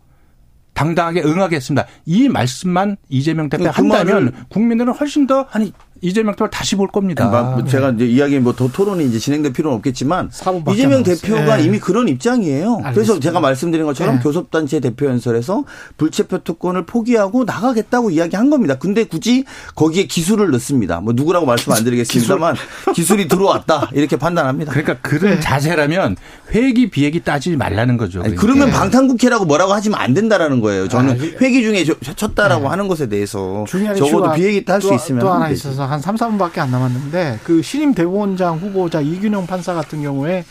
당당하게 0.72 1.22
응하겠습니다. 1.22 1.86
이 2.06 2.28
말씀만 2.28 2.96
이재명 3.08 3.48
대표 3.50 3.64
그 3.64 3.70
한다면 3.70 4.32
국민들은 4.48 4.94
훨씬 4.94 5.26
더 5.26 5.46
아니 5.50 5.72
이재명 6.00 6.32
대표를 6.32 6.50
다시 6.50 6.76
볼 6.76 6.88
겁니다. 6.88 7.26
뭐 7.28 7.64
제가 7.64 7.90
이제 7.90 8.06
이야기 8.06 8.38
뭐더 8.38 8.68
토론이 8.68 9.04
이제 9.04 9.18
진행될 9.18 9.52
필요는 9.52 9.76
없겠지만 9.76 10.30
이재명 10.72 11.02
대표가 11.02 11.56
네. 11.56 11.64
이미 11.64 11.78
그런 11.78 12.08
입장이에요. 12.08 12.80
알겠습니다. 12.84 12.92
그래서 12.92 13.20
제가 13.20 13.40
말씀드린 13.40 13.84
것처럼 13.84 14.16
네. 14.16 14.22
교섭단체 14.22 14.80
대표 14.80 15.06
연설에서 15.06 15.64
불체표 15.98 16.44
특권을 16.44 16.86
포기하고 16.86 17.44
나가겠다고 17.44 18.10
이야기한 18.10 18.48
겁니다. 18.48 18.76
근데 18.78 19.04
굳이 19.04 19.44
거기에 19.74 20.04
기술을 20.04 20.50
넣습니다. 20.52 21.00
뭐 21.00 21.12
누구라고 21.12 21.44
말씀 21.44 21.72
안 21.72 21.84
드리겠습니다만 21.84 22.54
기술. 22.94 23.18
이 23.18 23.26
들어왔다 23.26 23.90
이렇게 23.94 24.16
판단합니다. 24.16 24.70
그러니까 24.70 24.94
그런 25.02 25.34
네. 25.34 25.40
자세라면 25.40 26.14
회기 26.54 26.88
비회기 26.88 27.24
따지지 27.24 27.56
말라는 27.56 27.96
거죠. 27.96 28.22
아니, 28.22 28.36
그러면 28.36 28.70
방탄국회라고 28.70 29.44
뭐라고 29.44 29.72
하시면 29.72 29.98
안 29.98 30.14
된다라는 30.14 30.60
거예요. 30.60 30.86
저는 30.86 31.14
아, 31.14 31.14
회기 31.40 31.62
중에 31.64 31.84
쳤다라고 31.84 32.62
네. 32.62 32.68
하는 32.68 32.86
것에 32.86 33.08
대해서 33.08 33.64
적어도 33.68 34.32
비회기 34.34 34.64
딸수 34.64 34.94
있으면 34.94 35.20
또 35.20 35.32
하나 35.32 35.48
있어서 35.50 35.84
한 35.90 36.00
3, 36.00 36.16
4분밖에 36.16 36.58
안 36.58 36.70
남았는데 36.70 37.40
그 37.44 37.62
신임 37.62 37.94
대법원장 37.94 38.58
후보자 38.58 39.00
이균용 39.00 39.46
판사 39.46 39.74
같은 39.74 40.02
경우에 40.02 40.44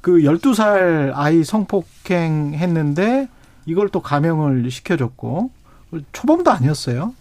그 0.00 0.18
12살 0.18 1.12
아이 1.14 1.44
성폭행 1.44 2.54
했는데 2.54 3.28
이걸 3.66 3.88
또 3.88 4.00
감형을 4.00 4.70
시켜줬고 4.70 5.50
초범도 6.12 6.50
아니었어요. 6.50 7.14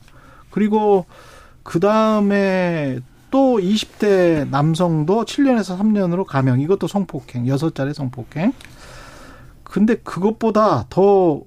그리고 0.51 1.05
그 1.63 1.79
다음에 1.79 2.99
또 3.29 3.57
20대 3.57 4.49
남성도 4.49 5.25
7년에서 5.25 5.77
3년으로 5.77 6.25
감형. 6.25 6.61
이것도 6.61 6.87
성폭행. 6.87 7.45
6자리 7.45 7.93
성폭행. 7.93 8.53
근데 9.63 9.95
그것보다 9.95 10.85
더 10.89 11.43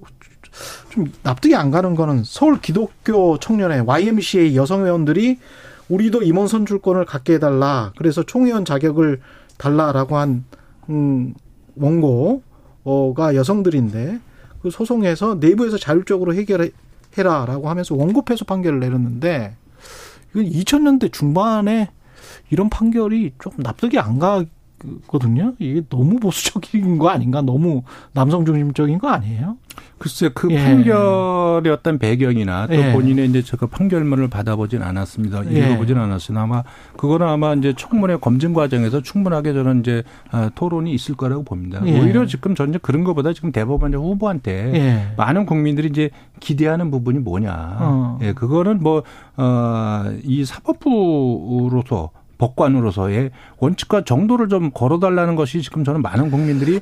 좀 0.89 1.11
납득이 1.23 1.55
안 1.55 1.71
가는 1.71 1.95
거는 1.95 2.23
서울 2.25 2.59
기독교 2.59 3.37
청년회 3.37 3.79
YMCA 3.79 4.55
여성 4.55 4.85
회원들이 4.85 5.39
우리도 5.91 6.23
임원 6.23 6.47
선출권을 6.47 7.05
갖게 7.05 7.33
해달라. 7.33 7.91
그래서 7.97 8.23
총회원 8.23 8.63
자격을 8.63 9.19
달라라고 9.57 10.17
한 10.17 10.45
음, 10.89 11.33
원고가 11.75 13.35
여성들인데 13.35 14.19
그 14.61 14.69
소송에서 14.69 15.35
내부에서 15.35 15.77
자율적으로 15.77 16.33
해결해라라고 16.33 17.69
하면서 17.69 17.95
원고 17.95 18.23
패소 18.23 18.45
판결을 18.45 18.79
내렸는데 18.79 19.55
이건 20.31 20.45
2000년대 20.45 21.11
중반에 21.11 21.89
이런 22.49 22.69
판결이 22.69 23.33
좀 23.39 23.51
납득이 23.57 23.99
안 23.99 24.17
가거든요. 24.19 25.55
이게 25.59 25.83
너무 25.89 26.19
보수적인 26.19 26.99
거 26.99 27.09
아닌가? 27.09 27.41
너무 27.41 27.83
남성 28.13 28.45
중심적인 28.45 28.99
거 28.99 29.09
아니에요? 29.09 29.57
글쎄 29.97 30.29
그 30.33 30.51
예. 30.51 30.57
판결의 30.57 31.71
어떤 31.71 31.99
배경이나 31.99 32.67
또 32.67 32.75
예. 32.75 32.91
본인의 32.93 33.29
이제 33.29 33.41
제가 33.41 33.67
판결문을 33.67 34.29
받아보진 34.29 34.81
않았습니다. 34.81 35.43
예. 35.51 35.59
읽어보진 35.59 35.97
예. 35.97 36.01
않았으나 36.01 36.41
아마 36.41 36.63
그거는 36.97 37.27
아마 37.27 37.53
이제 37.53 37.73
청문회 37.77 38.17
검증 38.17 38.53
과정에서 38.53 39.01
충분하게 39.01 39.53
저는 39.53 39.81
이제 39.81 40.03
아, 40.31 40.49
토론이 40.55 40.91
있을 40.93 41.15
거라고 41.15 41.43
봅니다. 41.43 41.81
예. 41.85 41.99
오히려 41.99 42.25
지금 42.25 42.55
저는 42.55 42.79
그런 42.81 43.03
것보다 43.03 43.33
지금 43.33 43.51
대법원 43.51 43.93
후보한테 43.93 44.71
예. 44.73 45.13
많은 45.17 45.45
국민들이 45.45 45.87
이제 45.87 46.09
기대하는 46.39 46.91
부분이 46.91 47.19
뭐냐. 47.19 47.77
어. 47.79 48.19
예, 48.21 48.33
그거는 48.33 48.81
뭐, 48.81 49.03
어, 49.37 50.03
이 50.23 50.43
사법부로서 50.43 52.09
법관으로서의 52.41 53.29
원칙과 53.59 54.03
정도를 54.03 54.49
좀 54.49 54.71
걸어달라는 54.71 55.35
것이 55.35 55.61
지금 55.61 55.83
저는 55.83 56.01
많은 56.01 56.31
국민들이 56.31 56.79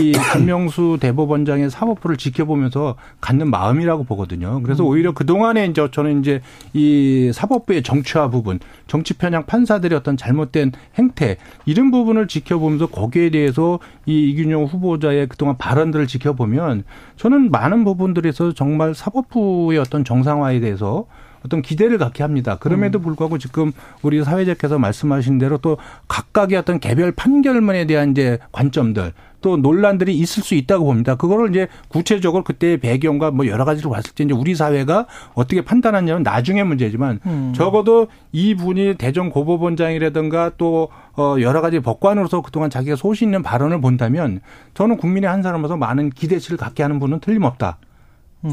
이 0.00 0.12
김명수 0.32 0.98
대법원장의 1.00 1.70
사법부를 1.70 2.16
지켜보면서 2.16 2.96
갖는 3.20 3.48
마음이라고 3.48 4.04
보거든요. 4.04 4.60
그래서 4.62 4.82
음. 4.82 4.88
오히려 4.88 5.12
그동안에 5.12 5.66
이제 5.66 5.88
저는 5.90 6.20
이제 6.20 6.40
이 6.72 7.30
사법부의 7.32 7.84
정치화 7.84 8.28
부분, 8.30 8.58
정치 8.88 9.14
편향 9.14 9.46
판사들의 9.46 9.96
어떤 9.96 10.16
잘못된 10.16 10.72
행태 10.96 11.36
이런 11.64 11.92
부분을 11.92 12.26
지켜보면서 12.26 12.88
거기에 12.88 13.30
대해서 13.30 13.78
이 14.06 14.30
이균용 14.30 14.64
후보자의 14.64 15.28
그동안 15.28 15.56
발언들을 15.56 16.08
지켜보면 16.08 16.82
저는 17.16 17.52
많은 17.52 17.84
부분들에서 17.84 18.52
정말 18.54 18.94
사법부의 18.94 19.78
어떤 19.78 20.04
정상화에 20.04 20.58
대해서 20.58 21.06
어떤 21.44 21.62
기대를 21.62 21.98
갖게 21.98 22.22
합니다. 22.22 22.56
그럼에도 22.58 22.98
음. 22.98 23.02
불구하고 23.02 23.38
지금 23.38 23.72
우리 24.02 24.22
사회자께서 24.22 24.78
말씀하신 24.78 25.38
대로 25.38 25.58
또 25.58 25.78
각각의 26.08 26.58
어떤 26.58 26.80
개별 26.80 27.12
판결문에 27.12 27.86
대한 27.86 28.10
이제 28.10 28.38
관점들 28.52 29.12
또 29.40 29.56
논란들이 29.56 30.16
있을 30.18 30.42
수 30.42 30.54
있다고 30.54 30.84
봅니다. 30.84 31.14
그거를 31.14 31.50
이제 31.50 31.68
구체적으로 31.88 32.42
그때의 32.42 32.78
배경과 32.78 33.30
뭐 33.30 33.46
여러 33.46 33.64
가지로 33.64 33.90
봤을 33.90 34.12
때 34.14 34.24
이제 34.24 34.34
우리 34.34 34.54
사회가 34.54 35.06
어떻게 35.34 35.62
판단하냐는 35.62 36.22
나중에 36.22 36.64
문제지만 36.64 37.20
음. 37.26 37.52
적어도 37.54 38.08
이 38.32 38.54
분이 38.54 38.96
대전 38.98 39.30
고법원장이라든가 39.30 40.52
또 40.58 40.88
어, 41.16 41.36
여러 41.40 41.60
가지 41.60 41.80
법관으로서 41.80 42.42
그동안 42.42 42.70
자기가 42.70 42.96
소신 42.96 43.28
있는 43.28 43.42
발언을 43.42 43.80
본다면 43.80 44.40
저는 44.74 44.96
국민의 44.96 45.28
한 45.28 45.42
사람으로서 45.42 45.76
많은 45.76 46.10
기대치를 46.10 46.56
갖게 46.56 46.82
하는 46.82 46.98
분은 46.98 47.20
틀림없다. 47.20 47.78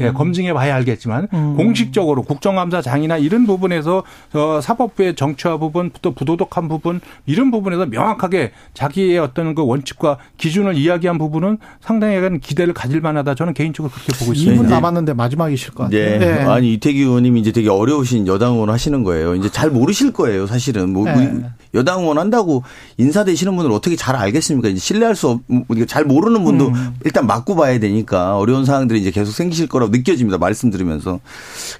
예, 0.00 0.08
음. 0.08 0.14
검증해 0.14 0.52
봐야 0.52 0.74
알겠지만 0.74 1.28
음. 1.32 1.56
공식적으로 1.56 2.22
국정감사장이나 2.22 3.18
이런 3.18 3.46
부분에서 3.46 4.02
어, 4.34 4.60
사법부의 4.60 5.14
정치화 5.14 5.58
부분 5.58 5.92
또 6.02 6.12
부도덕한 6.12 6.68
부분 6.68 7.00
이런 7.24 7.52
부분에서 7.52 7.86
명확하게 7.86 8.50
자기의 8.74 9.18
어떤 9.18 9.54
그 9.54 9.64
원칙과 9.64 10.18
기준을 10.38 10.76
이야기한 10.76 11.18
부분은 11.18 11.58
상당히 11.80 12.16
기대를 12.40 12.74
가질 12.74 13.00
만하다 13.00 13.36
저는 13.36 13.54
개인적으로 13.54 13.92
그렇게 13.92 14.12
보고 14.18 14.32
있습니다. 14.32 14.60
2분 14.60 14.68
남았는데 14.68 15.14
마지막이실 15.14 15.74
것 15.74 15.84
같아요. 15.84 16.18
네. 16.18 16.18
네. 16.18 16.42
아니 16.42 16.72
이태기 16.74 17.00
의원님이 17.00 17.40
이제 17.40 17.52
되게 17.52 17.68
어려우신 17.70 18.26
여당 18.26 18.54
의원 18.54 18.70
하시는 18.70 19.04
거예요. 19.04 19.36
이제 19.36 19.48
잘 19.50 19.70
모르실 19.70 20.12
거예요, 20.12 20.46
사실은. 20.46 20.92
뭐 20.92 21.04
네. 21.04 21.32
여당 21.74 22.00
의원 22.00 22.18
한다고 22.18 22.64
인사 22.96 23.22
되시는 23.22 23.54
분을 23.54 23.70
어떻게 23.70 23.94
잘 23.94 24.16
알겠습니까? 24.16 24.68
이제 24.68 24.80
신뢰할 24.80 25.14
수 25.14 25.28
없, 25.28 25.40
뭐잘 25.46 26.04
모르는 26.04 26.42
분도 26.42 26.68
음. 26.68 26.94
일단 27.04 27.26
맞고 27.26 27.54
봐야 27.54 27.78
되니까 27.78 28.36
어려운 28.36 28.64
상황들이 28.64 29.00
이제 29.00 29.10
계속 29.10 29.32
생기실 29.32 29.68
거 29.68 29.75
라고 29.78 29.92
느껴집니다. 29.92 30.38
말씀 30.38 30.70
들으면서. 30.70 31.20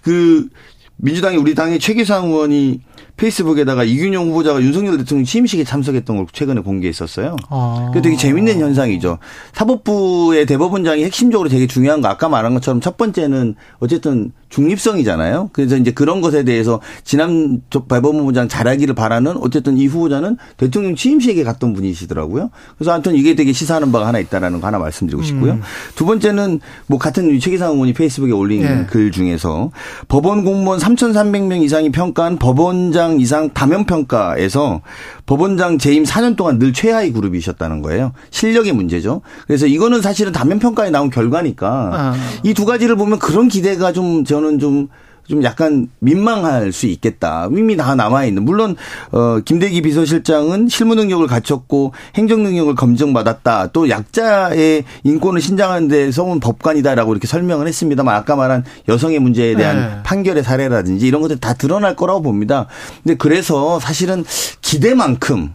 그 0.02 0.48
민주당이 0.96 1.36
우리 1.36 1.54
당의 1.54 1.78
최기상 1.78 2.26
의원이 2.28 2.80
페이스북에다가 3.16 3.84
이균용 3.84 4.28
후보자가 4.28 4.60
윤석열 4.60 4.98
대통령 4.98 5.24
취임식에 5.24 5.64
참석했던 5.64 6.16
걸 6.16 6.26
최근에 6.32 6.60
공개했었어요. 6.60 7.36
아. 7.48 7.90
그 7.94 8.02
되게 8.02 8.16
재밌는 8.16 8.60
현상이죠. 8.60 9.18
사법부의 9.54 10.46
대법원장이 10.46 11.04
핵심적으로 11.04 11.48
되게 11.48 11.66
중요한 11.66 12.02
거 12.02 12.08
아까 12.08 12.28
말한 12.28 12.52
것처럼 12.54 12.80
첫 12.80 12.96
번째는 12.96 13.54
어쨌든 13.78 14.32
중립성이잖아요. 14.48 15.50
그래서 15.52 15.76
이제 15.76 15.90
그런 15.90 16.20
것에 16.20 16.44
대해서 16.44 16.80
지난 17.04 17.60
대법원장 17.70 18.48
잘하기를 18.48 18.94
바라는 18.94 19.36
어쨌든 19.38 19.76
이 19.76 19.86
후보자는 19.86 20.36
대통령 20.56 20.94
취임식에 20.94 21.42
갔던 21.44 21.72
분이시더라고요. 21.74 22.50
그래서 22.78 22.92
아무튼 22.92 23.14
이게 23.14 23.34
되게 23.34 23.52
시사하는 23.52 23.92
바가 23.92 24.06
하나 24.06 24.18
있다라는 24.18 24.60
거 24.60 24.66
하나 24.66 24.78
말씀드리고 24.78 25.22
싶고요. 25.22 25.52
음. 25.54 25.62
두 25.94 26.06
번째는 26.06 26.60
뭐 26.86 26.98
같은 26.98 27.38
최기상 27.38 27.72
의원이 27.72 27.92
페이스북에 27.92 28.32
올린 28.32 28.62
예. 28.62 28.86
글 28.88 29.10
중에서 29.10 29.70
법원 30.08 30.44
공무원 30.44 30.78
3,300명 30.78 31.62
이상이 31.62 31.90
평가한 31.90 32.38
법원장 32.38 33.20
이상 33.20 33.50
다면 33.52 33.84
평가에서 33.84 34.80
법원장 35.26 35.78
재임 35.78 36.04
4년 36.04 36.36
동안 36.36 36.58
늘 36.58 36.72
최하위 36.72 37.12
그룹이셨다는 37.12 37.82
거예요. 37.82 38.12
실력의 38.30 38.72
문제죠. 38.72 39.22
그래서 39.46 39.66
이거는 39.66 40.00
사실은 40.00 40.32
다면 40.32 40.58
평가에 40.58 40.90
나온 40.90 41.10
결과니까 41.10 41.90
아. 41.92 42.14
이두 42.44 42.64
가지를 42.64 42.96
보면 42.96 43.18
그런 43.18 43.48
기대가 43.48 43.92
좀 43.92 44.24
저는 44.24 44.58
좀 44.58 44.88
좀 45.28 45.42
약간 45.42 45.88
민망할 45.98 46.72
수 46.72 46.86
있겠다. 46.86 47.48
이미 47.50 47.76
다 47.76 47.94
남아있는. 47.94 48.44
물론, 48.44 48.76
어, 49.12 49.40
김대기 49.44 49.82
비서실장은 49.82 50.68
실무 50.68 50.94
능력을 50.94 51.26
갖췄고 51.26 51.92
행정 52.14 52.42
능력을 52.42 52.74
검증받았다. 52.74 53.68
또 53.72 53.88
약자의 53.88 54.84
인권을 55.04 55.40
신장하는 55.40 55.88
데 55.88 56.10
서운 56.12 56.40
법관이다라고 56.40 57.12
이렇게 57.12 57.26
설명을 57.26 57.66
했습니다만 57.68 58.14
아까 58.14 58.36
말한 58.36 58.64
여성의 58.88 59.18
문제에 59.18 59.54
대한 59.54 59.76
네. 59.76 60.02
판결의 60.04 60.42
사례라든지 60.42 61.06
이런 61.06 61.22
것들 61.22 61.38
다 61.38 61.54
드러날 61.54 61.96
거라고 61.96 62.22
봅니다. 62.22 62.66
근데 63.02 63.16
그래서 63.16 63.80
사실은 63.80 64.24
기대만큼 64.60 65.52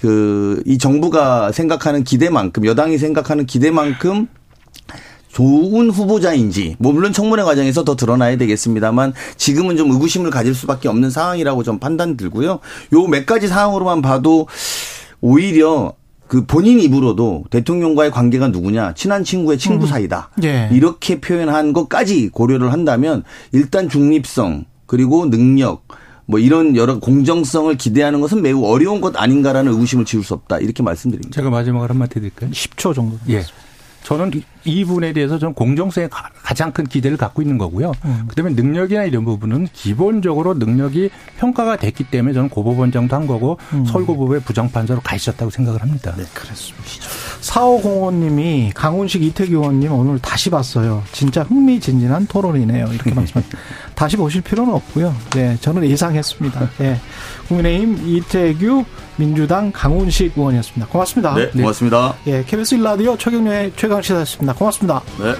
그 0.00 0.44
이 0.66 0.78
정부가 0.78 1.52
생각하는 1.52 2.04
기대만큼 2.04 2.64
여당이 2.66 2.98
생각하는 2.98 3.46
기대만큼 3.46 4.28
좋은 5.34 5.90
후보자인지 5.90 6.76
뭐 6.78 6.92
물론 6.92 7.12
청문회 7.12 7.42
과정에서 7.42 7.82
더 7.84 7.96
드러나야 7.96 8.36
되겠습니다만 8.36 9.12
지금은 9.36 9.76
좀 9.76 9.90
의구심을 9.90 10.30
가질 10.30 10.54
수밖에 10.54 10.88
없는 10.88 11.10
상황이라고 11.10 11.64
좀 11.64 11.78
판단 11.80 12.16
들고요. 12.16 12.60
요 12.94 13.06
몇 13.08 13.26
가지 13.26 13.48
상황으로만 13.48 14.00
봐도 14.00 14.46
오히려 15.20 15.92
그 16.28 16.46
본인 16.46 16.80
입으로도 16.80 17.44
대통령과의 17.50 18.10
관계가 18.12 18.48
누구냐 18.48 18.94
친한 18.94 19.24
친구의 19.24 19.58
친구 19.58 19.86
사이다 19.86 20.30
예. 20.42 20.68
이렇게 20.72 21.20
표현한 21.20 21.72
것까지 21.72 22.28
고려를 22.30 22.72
한다면 22.72 23.24
일단 23.52 23.88
중립성 23.88 24.64
그리고 24.86 25.28
능력 25.28 25.86
뭐 26.26 26.38
이런 26.38 26.76
여러 26.76 26.98
공정성을 27.00 27.76
기대하는 27.76 28.20
것은 28.20 28.40
매우 28.40 28.64
어려운 28.64 29.00
것 29.00 29.20
아닌가라는 29.20 29.72
의구심을 29.72 30.04
지울 30.06 30.24
수 30.24 30.32
없다 30.34 30.58
이렇게 30.58 30.82
말씀드립니다. 30.82 31.34
제가 31.34 31.50
마지막으로 31.50 31.90
한마디 31.92 32.14
드릴까요? 32.14 32.50
10초 32.50 32.94
정도. 32.94 33.18
예. 33.28 33.42
저는 34.04 34.30
이- 34.34 34.44
이 34.64 34.84
부분에 34.84 35.12
대해서 35.14 35.38
저는 35.38 35.54
공정성에 35.54 36.08
가- 36.08 36.28
가장 36.42 36.70
큰 36.72 36.84
기대를 36.84 37.16
갖고 37.16 37.40
있는 37.42 37.56
거고요. 37.58 37.92
음. 38.04 38.24
그다음에 38.28 38.52
능력이나 38.52 39.04
이런 39.04 39.24
부분은 39.24 39.68
기본적으로 39.72 40.54
능력이 40.54 41.08
평가가 41.38 41.76
됐기 41.76 42.04
때문에 42.04 42.34
저는 42.34 42.50
고법원장도 42.50 43.16
한 43.16 43.26
거고 43.26 43.58
음. 43.72 43.84
서울고법의 43.86 44.40
부장판사로 44.42 45.00
가 45.00 45.16
있었다고 45.16 45.50
생각을 45.50 45.80
합니다. 45.82 46.14
네. 46.18 46.24
그렇습니다. 46.34 46.84
4505님이 47.40 48.72
강훈식 48.74 49.22
이태규 49.22 49.52
의원님 49.56 49.92
오늘 49.92 50.18
다시 50.18 50.50
봤어요. 50.50 51.02
진짜 51.12 51.42
흥미진진한 51.42 52.26
토론이네요. 52.26 52.86
이렇게 52.92 53.10
말씀하셨습니다. 53.14 53.58
다시 53.94 54.16
보실 54.16 54.40
필요는 54.42 54.72
없고요. 54.74 55.14
예, 55.36 55.56
저는 55.60 55.86
예상했습니다. 55.88 56.70
예. 56.80 57.00
국민의힘 57.48 58.06
이태규 58.06 58.84
민주당 59.16 59.70
강훈식 59.72 60.32
의원이었습니다. 60.36 60.86
고맙습니다. 60.90 61.34
네, 61.34 61.50
고맙습니다. 61.50 62.14
예, 62.26 62.44
KBS 62.44 62.76
1라디오 62.76 63.18
최경련의 63.18 63.72
최강시사였습니다. 63.76 64.54
고맙습니다. 64.54 65.02
네. 65.18 65.34